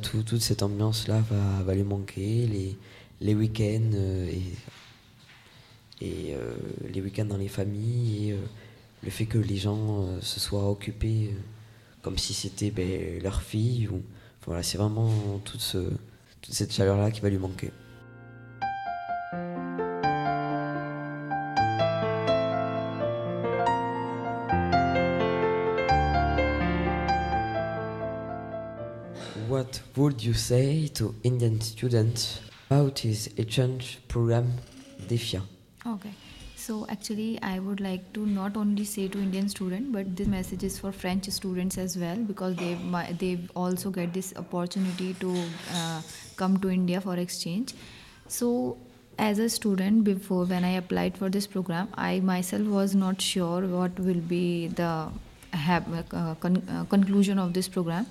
tout, 0.01 0.23
toute 0.23 0.41
cette 0.41 0.63
ambiance 0.63 1.09
là 1.09 1.21
va, 1.31 1.63
va 1.63 1.75
lui 1.75 1.83
manquer 1.83 2.47
les, 2.47 2.77
les 3.21 3.35
week-ends 3.35 3.91
euh, 3.95 4.31
et, 6.01 6.07
et 6.07 6.35
euh, 6.35 6.55
les 6.93 7.03
week-ends 7.03 7.27
dans 7.27 7.37
les 7.37 7.49
familles 7.49 8.31
et 8.31 8.37
le 9.03 9.11
fait 9.11 9.27
que 9.27 9.39
les 9.39 9.57
gens 9.57 10.07
se 10.21 10.41
soient 10.41 10.71
occupés 10.71 11.35
comme 12.07 12.19
si 12.19 12.35
c'était 12.35 12.71
ben, 12.71 13.21
leur 13.21 13.43
fille. 13.43 13.89
Ou, 13.89 14.01
voilà, 14.47 14.63
c'est 14.63 14.79
vraiment 14.79 15.11
toute, 15.45 15.61
ce, 15.61 15.79
toute 16.41 16.55
cette 16.55 16.73
chaleur-là 16.73 17.11
qui 17.11 17.21
va 17.21 17.29
lui 17.29 17.39
manquer. 17.39 17.73
Would 29.97 30.23
you 30.23 30.35
say 30.35 30.89
to 30.89 31.15
Indian 31.25 31.61
students 31.61 32.41
about 32.71 32.99
his 32.99 33.29
exchange 33.37 33.99
program 34.09 34.53
DEFIA? 35.09 35.43
Okay. 35.87 36.13
So 36.57 36.87
actually, 36.89 37.41
I 37.43 37.59
would 37.61 37.81
like 37.81 38.13
to 38.15 38.27
not 38.27 38.57
only 38.57 38.85
say 38.85 39.09
to 39.09 39.19
Indian 39.19 39.49
student, 39.49 39.93
but 39.93 40.17
this 40.17 40.27
message 40.27 40.65
is 40.65 40.79
for 40.79 40.91
French 40.91 41.29
students 41.31 41.79
as 41.79 41.97
well 41.97 42.17
because 42.17 42.57
they 42.57 42.77
they 43.21 43.39
also 43.55 43.91
get 43.91 44.13
this 44.13 44.33
opportunity 44.37 45.15
to 45.21 45.37
uh, 45.75 46.03
come 46.37 46.59
to 46.65 46.71
India 46.71 47.01
for 47.01 47.17
exchange. 47.17 47.75
So 48.29 48.79
as 49.19 49.39
a 49.39 49.49
student 49.49 50.03
before 50.05 50.45
when 50.45 50.65
I 50.65 50.73
applied 50.81 51.17
for 51.17 51.31
this 51.31 51.47
program, 51.47 51.89
I 51.95 52.21
myself 52.21 52.67
was 52.79 52.95
not 52.95 53.23
sure 53.23 53.63
what 53.77 53.99
will 54.01 54.21
be 54.35 54.69
the 54.69 55.09
uh, 55.53 56.35
con- 56.41 56.69
uh, 56.69 56.85
conclusion 56.97 57.39
of 57.39 57.55
this 57.55 57.69
program, 57.69 58.07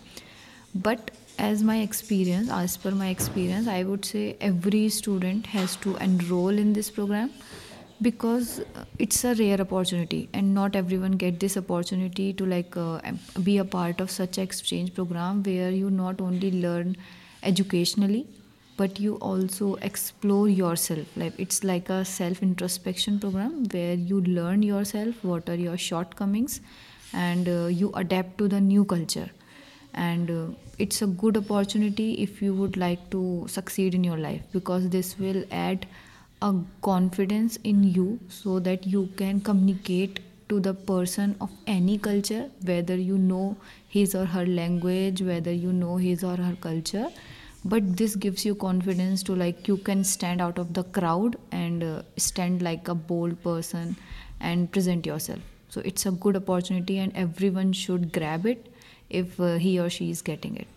but 0.74 1.12
as 1.38 1.64
my 1.64 1.80
experience, 1.82 2.50
as 2.50 2.78
per 2.78 2.92
my 2.92 3.10
experience, 3.10 3.68
I 3.68 3.84
would 3.84 4.06
say 4.06 4.38
every 4.42 4.90
student 4.90 5.48
has 5.48 5.76
to 5.78 5.96
enroll 5.98 6.58
in 6.58 6.74
this 6.74 6.90
program 6.90 7.32
because 8.02 8.62
it's 9.00 9.24
a 9.24 9.34
rare 9.36 9.60
opportunity 9.62 10.28
and 10.34 10.54
not 10.54 10.76
everyone 10.76 11.14
get 11.14 11.40
this 11.40 11.56
opportunity 11.58 12.34
to 12.34 12.46
like 12.46 12.76
uh, 12.76 13.00
be 13.44 13.58
a 13.58 13.66
part 13.66 14.02
of 14.02 14.12
such 14.12 14.38
exchange 14.38 14.94
program 14.94 15.44
where 15.44 15.72
you 15.72 15.90
not 15.90 16.20
only 16.20 16.52
learn 16.52 16.98
educationally 17.44 18.28
but 18.78 19.00
you 19.00 19.16
also 19.16 19.76
explore 19.76 20.50
yourself. 20.50 21.08
Like 21.16 21.34
it's 21.40 21.64
like 21.64 21.90
a 21.90 22.04
self 22.04 22.44
introspection 22.44 23.20
program 23.20 23.64
where 23.72 23.94
you 23.94 24.22
learn 24.22 24.64
yourself 24.64 25.24
what 25.24 25.50
are 25.50 25.56
your 25.56 25.78
shortcomings 25.78 26.60
and 27.14 27.48
uh, 27.48 27.68
you 27.68 27.92
adapt 27.94 28.38
to 28.40 28.50
the 28.50 28.60
new 28.60 28.84
culture 28.84 29.30
and 29.96 30.30
uh, 30.30 30.48
it's 30.78 31.02
a 31.02 31.08
good 31.08 31.38
opportunity 31.38 32.14
if 32.24 32.42
you 32.42 32.54
would 32.54 32.78
like 32.78 33.10
to 33.10 33.46
succeed 33.48 33.96
in 33.96 34.04
your 34.04 34.18
life 34.18 34.42
because 34.52 34.90
this 34.90 35.18
will 35.18 35.44
add 35.52 35.88
a 36.42 36.54
confidence 36.82 37.58
in 37.64 37.84
you 37.84 38.20
so 38.30 38.60
that 38.60 38.86
you 38.86 39.08
can 39.16 39.40
communicate 39.40 40.20
to 40.50 40.60
the 40.60 40.74
person 40.74 41.36
of 41.42 41.50
any 41.66 41.98
culture 41.98 42.50
whether 42.66 42.96
you 42.96 43.18
know 43.18 43.56
his 43.88 44.14
or 44.14 44.26
her 44.26 44.46
language 44.46 45.22
whether 45.22 45.52
you 45.52 45.72
know 45.74 45.96
his 45.98 46.24
or 46.24 46.36
her 46.36 46.56
culture. 46.62 47.08
But 47.64 47.98
this 47.98 48.16
gives 48.16 48.46
you 48.46 48.54
confidence 48.54 49.24
to 49.24 49.36
like 49.36 49.68
you 49.68 49.78
can 49.78 50.04
stand 50.04 50.40
out 50.42 50.60
of 50.60 50.74
the 50.74 50.84
crowd 50.84 51.38
and 51.52 51.84
uh, 51.84 52.04
stand 52.18 52.62
like 52.62 52.88
a 52.88 52.94
bold 52.94 53.42
person 53.42 53.96
and 54.40 54.72
present 54.72 55.06
yourself. 55.06 55.40
So 55.70 55.82
it's 55.84 56.06
a 56.06 56.12
good 56.12 56.36
opportunity 56.36 57.00
and 57.00 57.12
everyone 57.16 57.74
should 57.74 58.12
grab 58.14 58.46
it 58.46 58.72
if 59.10 59.40
uh, 59.40 59.58
he 59.58 59.80
or 59.80 59.90
she 59.90 60.10
is 60.10 60.22
getting 60.26 60.56
it 60.56 60.68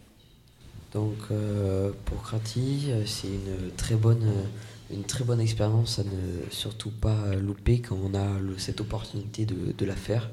donc 0.93 1.17
euh, 1.31 1.91
pour 2.07 2.23
Krati 2.23 2.87
euh, 2.89 3.05
c'est 3.05 3.29
une 3.29 3.71
très 3.77 3.95
bonne 3.95 4.25
euh, 4.25 4.45
une 4.91 5.05
très 5.05 5.23
bonne 5.23 5.41
expérience 5.41 5.99
à 5.99 6.05
ne 6.05 6.51
surtout 6.51 6.91
pas 6.91 7.35
louper 7.37 7.81
quand 7.81 7.99
on 8.03 8.15
a 8.15 8.27
cette 8.57 8.81
opportunité 8.81 9.45
de, 9.45 9.85
la 9.85 9.95
faire. 9.95 10.31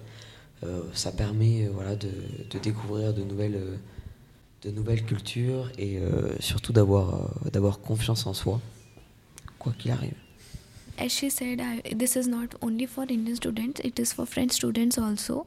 Ça 0.93 1.11
permet 1.11 1.67
voilà, 1.73 1.97
de, 1.97 2.09
découvrir 2.63 3.13
de 3.13 3.21
nouvelles, 3.21 3.59
de 4.63 4.71
nouvelles 4.71 5.03
cultures 5.03 5.69
et 5.77 5.97
euh, 5.97 6.33
surtout 6.39 6.71
d'avoir 6.71 7.81
confiance 7.81 8.25
en 8.27 8.33
soi, 8.33 8.61
quoi 9.59 9.73
qu'il 9.77 9.91
arrive. 9.91 10.15
As 10.97 11.11
she 11.11 11.29
said, 11.29 11.59
I, 11.61 11.81
this 11.93 12.15
is 12.15 12.27
not 12.27 12.55
only 12.61 12.85
for 12.85 13.03
Indian 13.03 13.35
students, 13.35 13.81
it 13.81 13.99
is 13.99 14.13
for 14.13 14.25
French 14.25 14.51
students 14.53 14.97
also. 14.97 15.45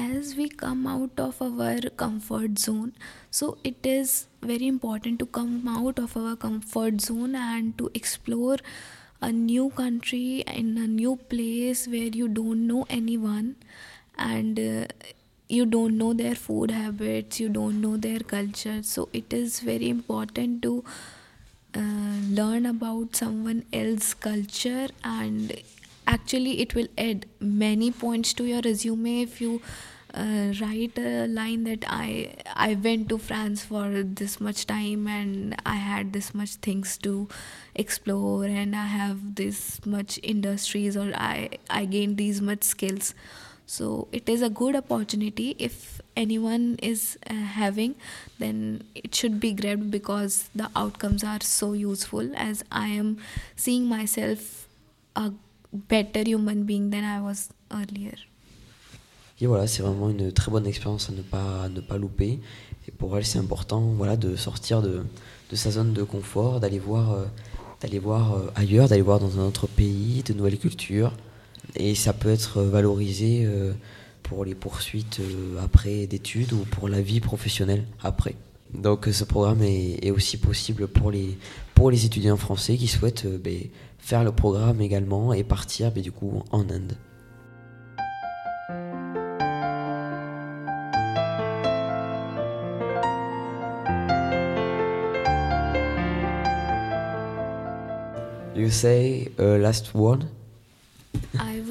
as 0.00 0.30
we 0.38 0.44
come 0.60 0.80
out 0.92 1.20
of 1.24 1.36
our 1.44 1.90
comfort 2.02 2.56
zone 2.62 2.88
so 3.38 3.46
it 3.70 3.86
is 3.90 4.14
very 4.50 4.66
important 4.70 5.20
to 5.22 5.26
come 5.38 5.52
out 5.74 6.00
of 6.04 6.16
our 6.22 6.32
comfort 6.44 7.00
zone 7.04 7.36
and 7.42 7.76
to 7.82 7.90
explore 8.00 8.56
a 9.28 9.30
new 9.36 9.66
country 9.82 10.42
in 10.62 10.72
a 10.86 10.88
new 10.96 11.14
place 11.34 11.84
where 11.94 12.12
you 12.22 12.28
don't 12.40 12.66
know 12.72 12.82
anyone 12.98 13.54
and 14.30 14.58
uh, 14.66 14.86
you 15.48 15.66
don't 15.66 15.96
know 15.98 16.12
their 16.22 16.34
food 16.34 16.70
habits 16.70 17.40
you 17.40 17.48
don't 17.48 17.80
know 17.80 17.96
their 17.96 18.20
culture 18.20 18.78
so 18.82 19.08
it 19.12 19.32
is 19.32 19.60
very 19.60 19.88
important 19.88 20.62
to 20.62 20.76
uh, 21.74 22.18
learn 22.40 22.66
about 22.66 23.16
someone 23.16 23.64
else's 23.72 24.14
culture 24.14 24.88
and 25.02 25.60
actually 26.06 26.60
it 26.60 26.74
will 26.74 26.88
add 26.96 27.26
many 27.40 27.90
points 27.90 28.32
to 28.34 28.44
your 28.44 28.60
resume 28.62 29.22
if 29.22 29.40
you 29.40 29.60
uh, 30.12 30.52
write 30.60 30.96
a 30.96 31.26
line 31.26 31.64
that 31.64 31.84
I 31.88 32.34
I 32.54 32.74
went 32.74 33.08
to 33.08 33.18
France 33.18 33.64
for 33.64 34.02
this 34.02 34.40
much 34.40 34.66
time 34.66 35.08
and 35.08 35.56
I 35.66 35.74
had 35.76 36.12
this 36.12 36.32
much 36.34 36.54
things 36.56 36.96
to 36.98 37.28
explore 37.74 38.44
and 38.44 38.76
I 38.76 38.86
have 38.86 39.34
this 39.34 39.84
much 39.84 40.20
industries 40.22 40.96
or 40.96 41.10
I 41.14 41.58
I 41.68 41.84
gained 41.86 42.16
these 42.16 42.40
much 42.40 42.62
skills. 42.62 43.14
So 43.66 44.08
it 44.12 44.28
is 44.28 44.42
a 44.42 44.50
good 44.50 44.76
opportunity 44.76 45.56
if 45.58 46.00
anyone 46.16 46.76
is 46.82 47.18
uh, 47.28 47.34
having 47.34 47.94
then 48.38 48.82
it 48.94 49.14
should 49.14 49.40
be 49.40 49.52
grabbed 49.52 49.90
because 49.90 50.48
the 50.54 50.68
outcomes 50.76 51.24
are 51.24 51.40
so 51.40 51.72
useful 51.72 52.30
as 52.36 52.62
I 52.70 52.88
am 52.88 53.16
seeing 53.56 53.86
myself 53.86 54.68
a 55.16 55.32
better 55.72 56.22
human 56.24 56.64
being 56.64 56.90
than 56.90 57.04
I 57.04 57.20
was 57.20 57.48
earlier. 57.70 58.16
Et 59.40 59.46
voilà, 59.46 59.66
c'est 59.66 59.82
vraiment 59.82 60.10
une 60.10 60.30
très 60.32 60.50
bonne 60.50 60.66
expérience 60.66 61.10
à 61.10 61.12
ne 61.12 61.22
pas, 61.22 61.68
ne 61.68 61.80
pas 61.80 61.98
louper. 61.98 62.38
Et 62.86 62.92
pour 62.92 63.16
elle, 63.18 63.26
c'est 63.26 63.38
important 63.38 63.80
voilà, 63.80 64.16
de 64.16 64.36
sortir 64.36 64.80
de, 64.80 65.02
de, 65.50 65.56
sa 65.56 65.70
zone 65.72 65.92
de 65.92 66.02
confort, 66.04 66.60
d'aller 66.60 66.78
voir, 66.78 67.12
euh, 67.12 67.24
d'aller 67.80 67.98
voir 67.98 68.34
euh, 68.34 68.46
ailleurs, 68.54 68.88
d'aller 68.88 69.02
voir 69.02 69.18
dans 69.18 69.40
un 69.40 69.46
autre 69.46 69.66
pays, 69.66 70.22
de 70.22 70.34
nouvelles 70.34 70.58
cultures. 70.58 71.12
Et 71.76 71.94
ça 71.94 72.12
peut 72.12 72.30
être 72.30 72.62
valorisé 72.62 73.44
euh, 73.44 73.72
pour 74.22 74.44
les 74.44 74.54
poursuites 74.54 75.20
après 75.62 76.06
d'études 76.06 76.52
ou 76.52 76.64
pour 76.70 76.88
la 76.88 77.00
vie 77.00 77.20
professionnelle 77.20 77.84
après. 78.02 78.34
Donc 78.72 79.08
ce 79.10 79.24
programme 79.24 79.62
est, 79.62 80.10
aussi 80.10 80.36
possible 80.36 80.88
pour 80.88 81.10
les, 81.10 81.38
pour 81.74 81.90
les 81.90 82.06
étudiants 82.06 82.36
français 82.36 82.76
qui 82.76 82.88
souhaitent 82.88 83.26
ben, 83.26 83.58
faire 83.98 84.24
le 84.24 84.32
programme 84.32 84.80
également 84.80 85.32
et 85.32 85.44
partir 85.44 85.92
ben, 85.92 86.02
du 86.02 86.10
coup 86.10 86.42
en 86.50 86.68
Inde. 86.68 86.96
you 98.64 98.70
say 98.70 99.28
a 99.38 99.58
last 99.58 99.94
word? 99.94 100.26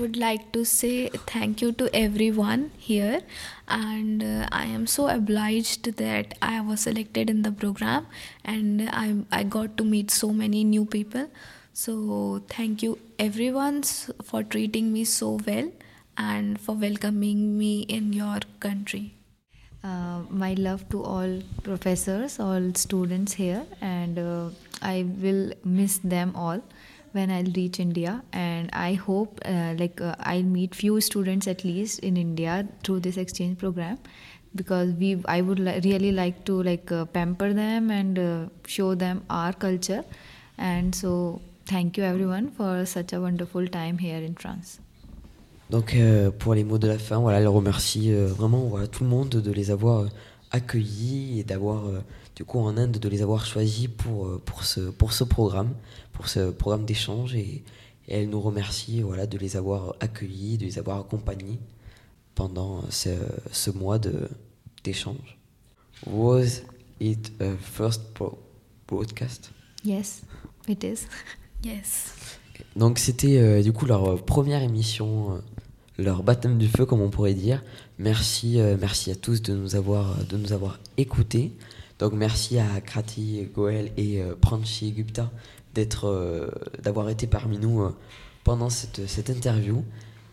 Would 0.04 0.18
like 0.18 0.52
to 0.52 0.66
say 0.66 1.08
thank 1.28 1.62
you 1.62 1.72
to 1.82 1.90
everyone 1.96 2.72
here, 2.78 3.22
and 3.70 4.22
uh, 4.22 4.50
I 4.52 4.66
am 4.66 4.86
so 4.86 5.08
obliged 5.08 5.86
that 6.00 6.34
I 6.42 6.60
was 6.60 6.82
selected 6.82 7.30
in 7.30 7.44
the 7.44 7.54
program 7.54 8.08
and 8.44 8.90
I, 8.92 9.16
I 9.32 9.44
got 9.44 9.78
to 9.78 9.86
meet 9.86 10.12
so 10.12 10.34
many 10.34 10.66
new 10.66 10.84
people. 10.84 11.30
So, 11.72 12.44
thank 12.50 12.84
you 12.84 13.00
everyone 13.18 13.84
for 13.84 14.44
treating 14.44 14.92
me 14.92 15.06
so 15.06 15.40
well 15.48 15.72
and 16.18 16.60
for 16.60 16.76
welcoming 16.76 17.58
me 17.58 17.84
in 17.84 18.12
your 18.12 18.40
country. 18.60 19.14
Uh, 19.86 20.24
my 20.30 20.54
love 20.56 20.90
to 20.90 21.02
all 21.02 21.42
professors, 21.64 22.42
all 22.42 22.74
students 22.74 23.32
here, 23.32 23.66
and 23.80 24.20
uh, 24.20 24.50
I 24.82 25.06
will 25.22 25.54
miss 25.64 26.00
them 26.00 26.36
all 26.36 26.62
when 27.14 27.32
I'll 27.32 27.52
reach 27.56 27.80
India. 27.80 28.22
And 28.34 28.70
I 28.74 28.94
hope 28.94 29.40
uh, 29.46 29.74
like 29.78 30.02
uh, 30.02 30.16
I'll 30.20 30.44
meet 30.44 30.76
few 30.76 31.00
students 31.02 31.48
at 31.48 31.64
least 31.64 32.00
in 32.00 32.18
India 32.18 32.68
through 32.84 33.00
this 33.00 33.18
exchange 33.18 33.58
program 33.58 33.98
because 34.56 34.92
we 34.94 35.22
I 35.26 35.42
would 35.42 35.60
li- 35.60 35.80
really 35.84 36.12
like 36.12 36.44
to 36.46 36.62
like 36.62 36.92
uh, 36.92 37.06
pamper 37.06 37.54
them 37.54 37.90
and 37.90 38.20
uh, 38.20 38.46
show 38.68 38.94
them 38.96 39.24
our 39.30 39.54
culture. 39.54 40.04
And 40.58 40.94
so 40.94 41.42
thank 41.66 41.98
you 41.98 42.04
everyone 42.04 42.52
for 42.52 42.86
such 42.86 43.14
a 43.14 43.22
wonderful 43.22 43.68
time 43.68 43.98
here 43.98 44.22
in 44.22 44.36
France. 44.36 44.80
Donc 45.70 45.96
euh, 45.96 46.30
pour 46.30 46.54
les 46.54 46.64
mots 46.64 46.78
de 46.78 46.88
la 46.88 47.00
fin, 47.00 47.20
voilà, 47.20 47.40
elle 47.40 47.48
remercie 47.48 48.12
euh, 48.12 48.28
vraiment 48.28 48.60
voilà, 48.68 48.88
tout 48.88 49.04
le 49.04 49.10
monde 49.10 49.30
de 49.30 49.52
les 49.52 49.72
avoir 49.72 50.02
euh, 50.02 50.08
accueillis 50.52 51.40
et 51.40 51.44
d'avoir 51.44 51.86
du 52.36 52.46
coup 52.46 52.60
en 52.60 52.78
Inde 52.78 52.98
de 52.98 53.10
les 53.10 53.22
avoir 53.22 53.46
choisis 53.46 53.88
pour, 53.88 54.40
pour, 54.42 54.64
ce, 54.64 54.80
pour 54.82 55.14
ce 55.14 55.24
programme, 55.24 55.74
pour 56.12 56.28
ce 56.28 56.52
programme 56.52 56.86
d'échange 56.86 57.36
et, 57.36 57.64
elle 58.10 58.30
nous 58.30 58.42
remercie 58.42 59.00
voilà, 59.02 59.26
de 59.28 59.38
les 59.38 59.56
avoir 59.56 59.96
accueillis, 60.02 60.58
de 60.58 60.66
les 60.66 60.78
avoir 60.78 61.00
accompagnés 61.00 61.58
pendant 62.36 62.84
ce, 62.90 63.12
ce 63.54 63.72
mois 63.72 63.98
d'échange. 64.84 65.38
Was 66.06 66.64
it 67.00 67.32
a 67.40 67.56
first 67.56 68.02
broadcast? 68.90 69.52
Yes, 69.86 70.24
it 70.68 70.84
is. 70.84 71.08
Yes. 71.64 72.14
Donc 72.76 73.00
c'était 73.00 73.64
du 73.64 73.72
coup 73.72 73.86
leur 73.86 74.22
première 74.26 74.62
émission 74.62 75.42
leur 75.98 76.24
baptême 76.24 76.58
du 76.58 76.68
feu, 76.68 76.86
comme 76.86 77.02
on 77.02 77.10
pourrait 77.10 77.34
dire. 77.34 77.64
Merci, 78.00 78.60
euh, 78.60 78.76
merci 78.80 79.12
à 79.12 79.16
tous 79.16 79.42
de 79.42 79.56
nous 79.56 79.76
avoir, 79.76 80.24
de 80.26 80.38
nous 80.38 80.54
avoir 80.54 80.80
écoutés. 80.98 81.52
Donc 82.00 82.14
merci 82.14 82.58
à 82.60 82.82
Krati 82.82 83.48
Goel 83.54 83.92
et 83.98 84.22
euh, 84.22 84.36
Pranchi 84.40 84.92
Gupta 84.92 85.32
d'être, 85.74 86.08
euh, 86.08 86.50
d'avoir 86.82 87.10
été 87.10 87.28
parmi 87.28 87.58
nous 87.58 87.90
pendant 88.44 88.70
cette, 88.70 89.08
cette 89.08 89.30
interview. 89.30 89.84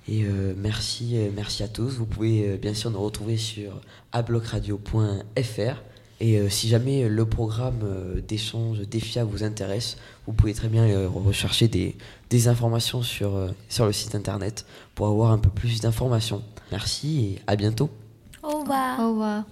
Et 0.08 0.24
merci, 0.56 1.16
merci 1.36 1.62
à 1.62 1.68
tous. 1.68 1.90
Vous 1.90 2.06
pouvez 2.06 2.56
bien 2.56 2.74
sûr 2.74 2.90
nous 2.90 3.00
retrouver 3.00 3.36
sur 3.36 3.80
ablocradio.fr 4.10 5.76
et 6.20 6.38
euh, 6.38 6.50
si 6.50 6.68
jamais 6.68 7.08
le 7.08 7.24
programme 7.24 7.80
euh, 7.82 8.20
d'échange 8.20 8.80
DEFIA 8.80 9.24
vous 9.24 9.42
intéresse, 9.42 9.96
vous 10.26 10.34
pouvez 10.34 10.52
très 10.52 10.68
bien 10.68 10.84
euh, 10.84 11.08
rechercher 11.08 11.66
des, 11.66 11.96
des 12.28 12.48
informations 12.48 13.02
sur, 13.02 13.32
sur 13.70 13.86
le 13.86 13.92
site 13.92 14.14
internet 14.14 14.66
pour 14.94 15.06
avoir 15.06 15.32
un 15.32 15.38
peu 15.38 15.48
plus 15.48 15.80
d'informations. 15.80 16.42
Merci 16.70 17.24
et 17.24 17.42
à 17.46 17.56
bientôt. 17.56 17.88
Au 18.42 18.60
revoir. 18.60 19.00
Au 19.00 19.10
revoir. 19.10 19.44